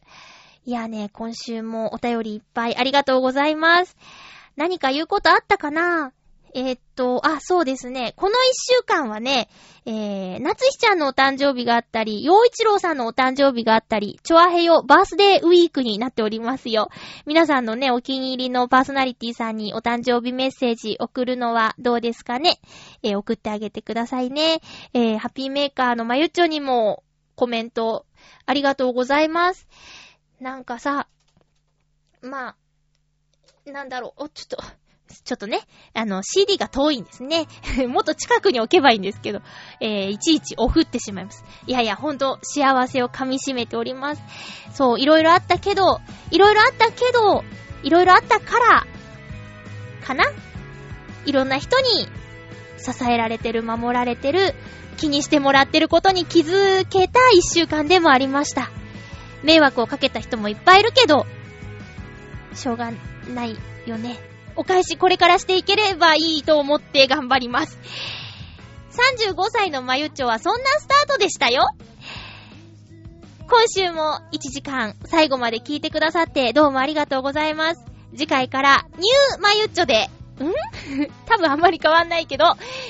[0.65, 3.95] いやね、今週もお便りいっぱいありがとうございます。
[4.55, 6.11] 何か言うことあったかな？
[6.59, 8.13] えー、っと、あ、そうですね。
[8.17, 9.47] この一週間はね、
[9.85, 16.89] えー、夏日ちゃんのお誕生日があったり、洋一郎さんのお誕生日があったり、チョアヘヨバースデーウィークになっておりますよ。
[17.27, 22.59] 皆さんのね、お気に入りのパーソナリティさんにお誕生日メッセージ送るのはどうですかね？
[23.03, 24.61] えー、送ってあげてくださいね。
[24.93, 27.03] えー、ハッピーメーカーのまゆっちょにも
[27.35, 28.07] コメント
[28.47, 29.67] ありがとうございます。
[30.39, 31.07] なんかさ、
[32.23, 32.55] ま
[33.67, 34.57] あ、なんだろう、お、ちょっと、
[35.07, 35.61] ちょっとね、
[35.93, 37.47] あの、CD が遠いんですね。
[37.87, 39.41] もっと近くに置けばいいんですけど、
[39.79, 41.43] えー、いちいちオフってしまいます。
[41.65, 44.21] いやいや、ほんと、幸せを噛み締めております。
[44.73, 46.01] そう、いろいろあったけど、
[46.31, 47.43] いろいろあったけど、
[47.83, 48.87] いろいろあったから、
[50.05, 50.25] かな？
[51.25, 52.07] いろんな人に
[52.77, 54.55] 支えられてる、守られてる、
[54.97, 58.71] 気にしてもらってることに気づけた一週間でもありました。
[59.43, 61.25] 迷惑をかけた人もいっぱいいるけど、
[62.53, 62.91] しょうが
[63.33, 64.17] ないよね。
[64.57, 67.79] お返しこれからしていければいいと思って頑張ります。
[69.25, 71.69] 35歳のまゆっちょはそんなスタートでしたよ。
[73.49, 77.85] 今週も1時間最後まで聞いてくださってどうもありがとうございます。
[78.11, 80.09] 次回からニューまゆっちょで、ん？
[81.27, 82.45] 多分あんまり変わんないけど、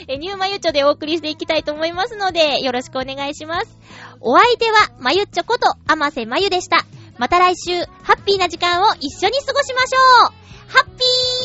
[0.07, 3.78] ニューまゆっちょでお送りしていきたいと思いますので、よろしくお願いします。
[4.20, 6.86] お相手はまゆっちょことあませまゆでした。
[7.18, 11.37] また来週、ハッピーな時間を一緒に過ごしましょうハッピー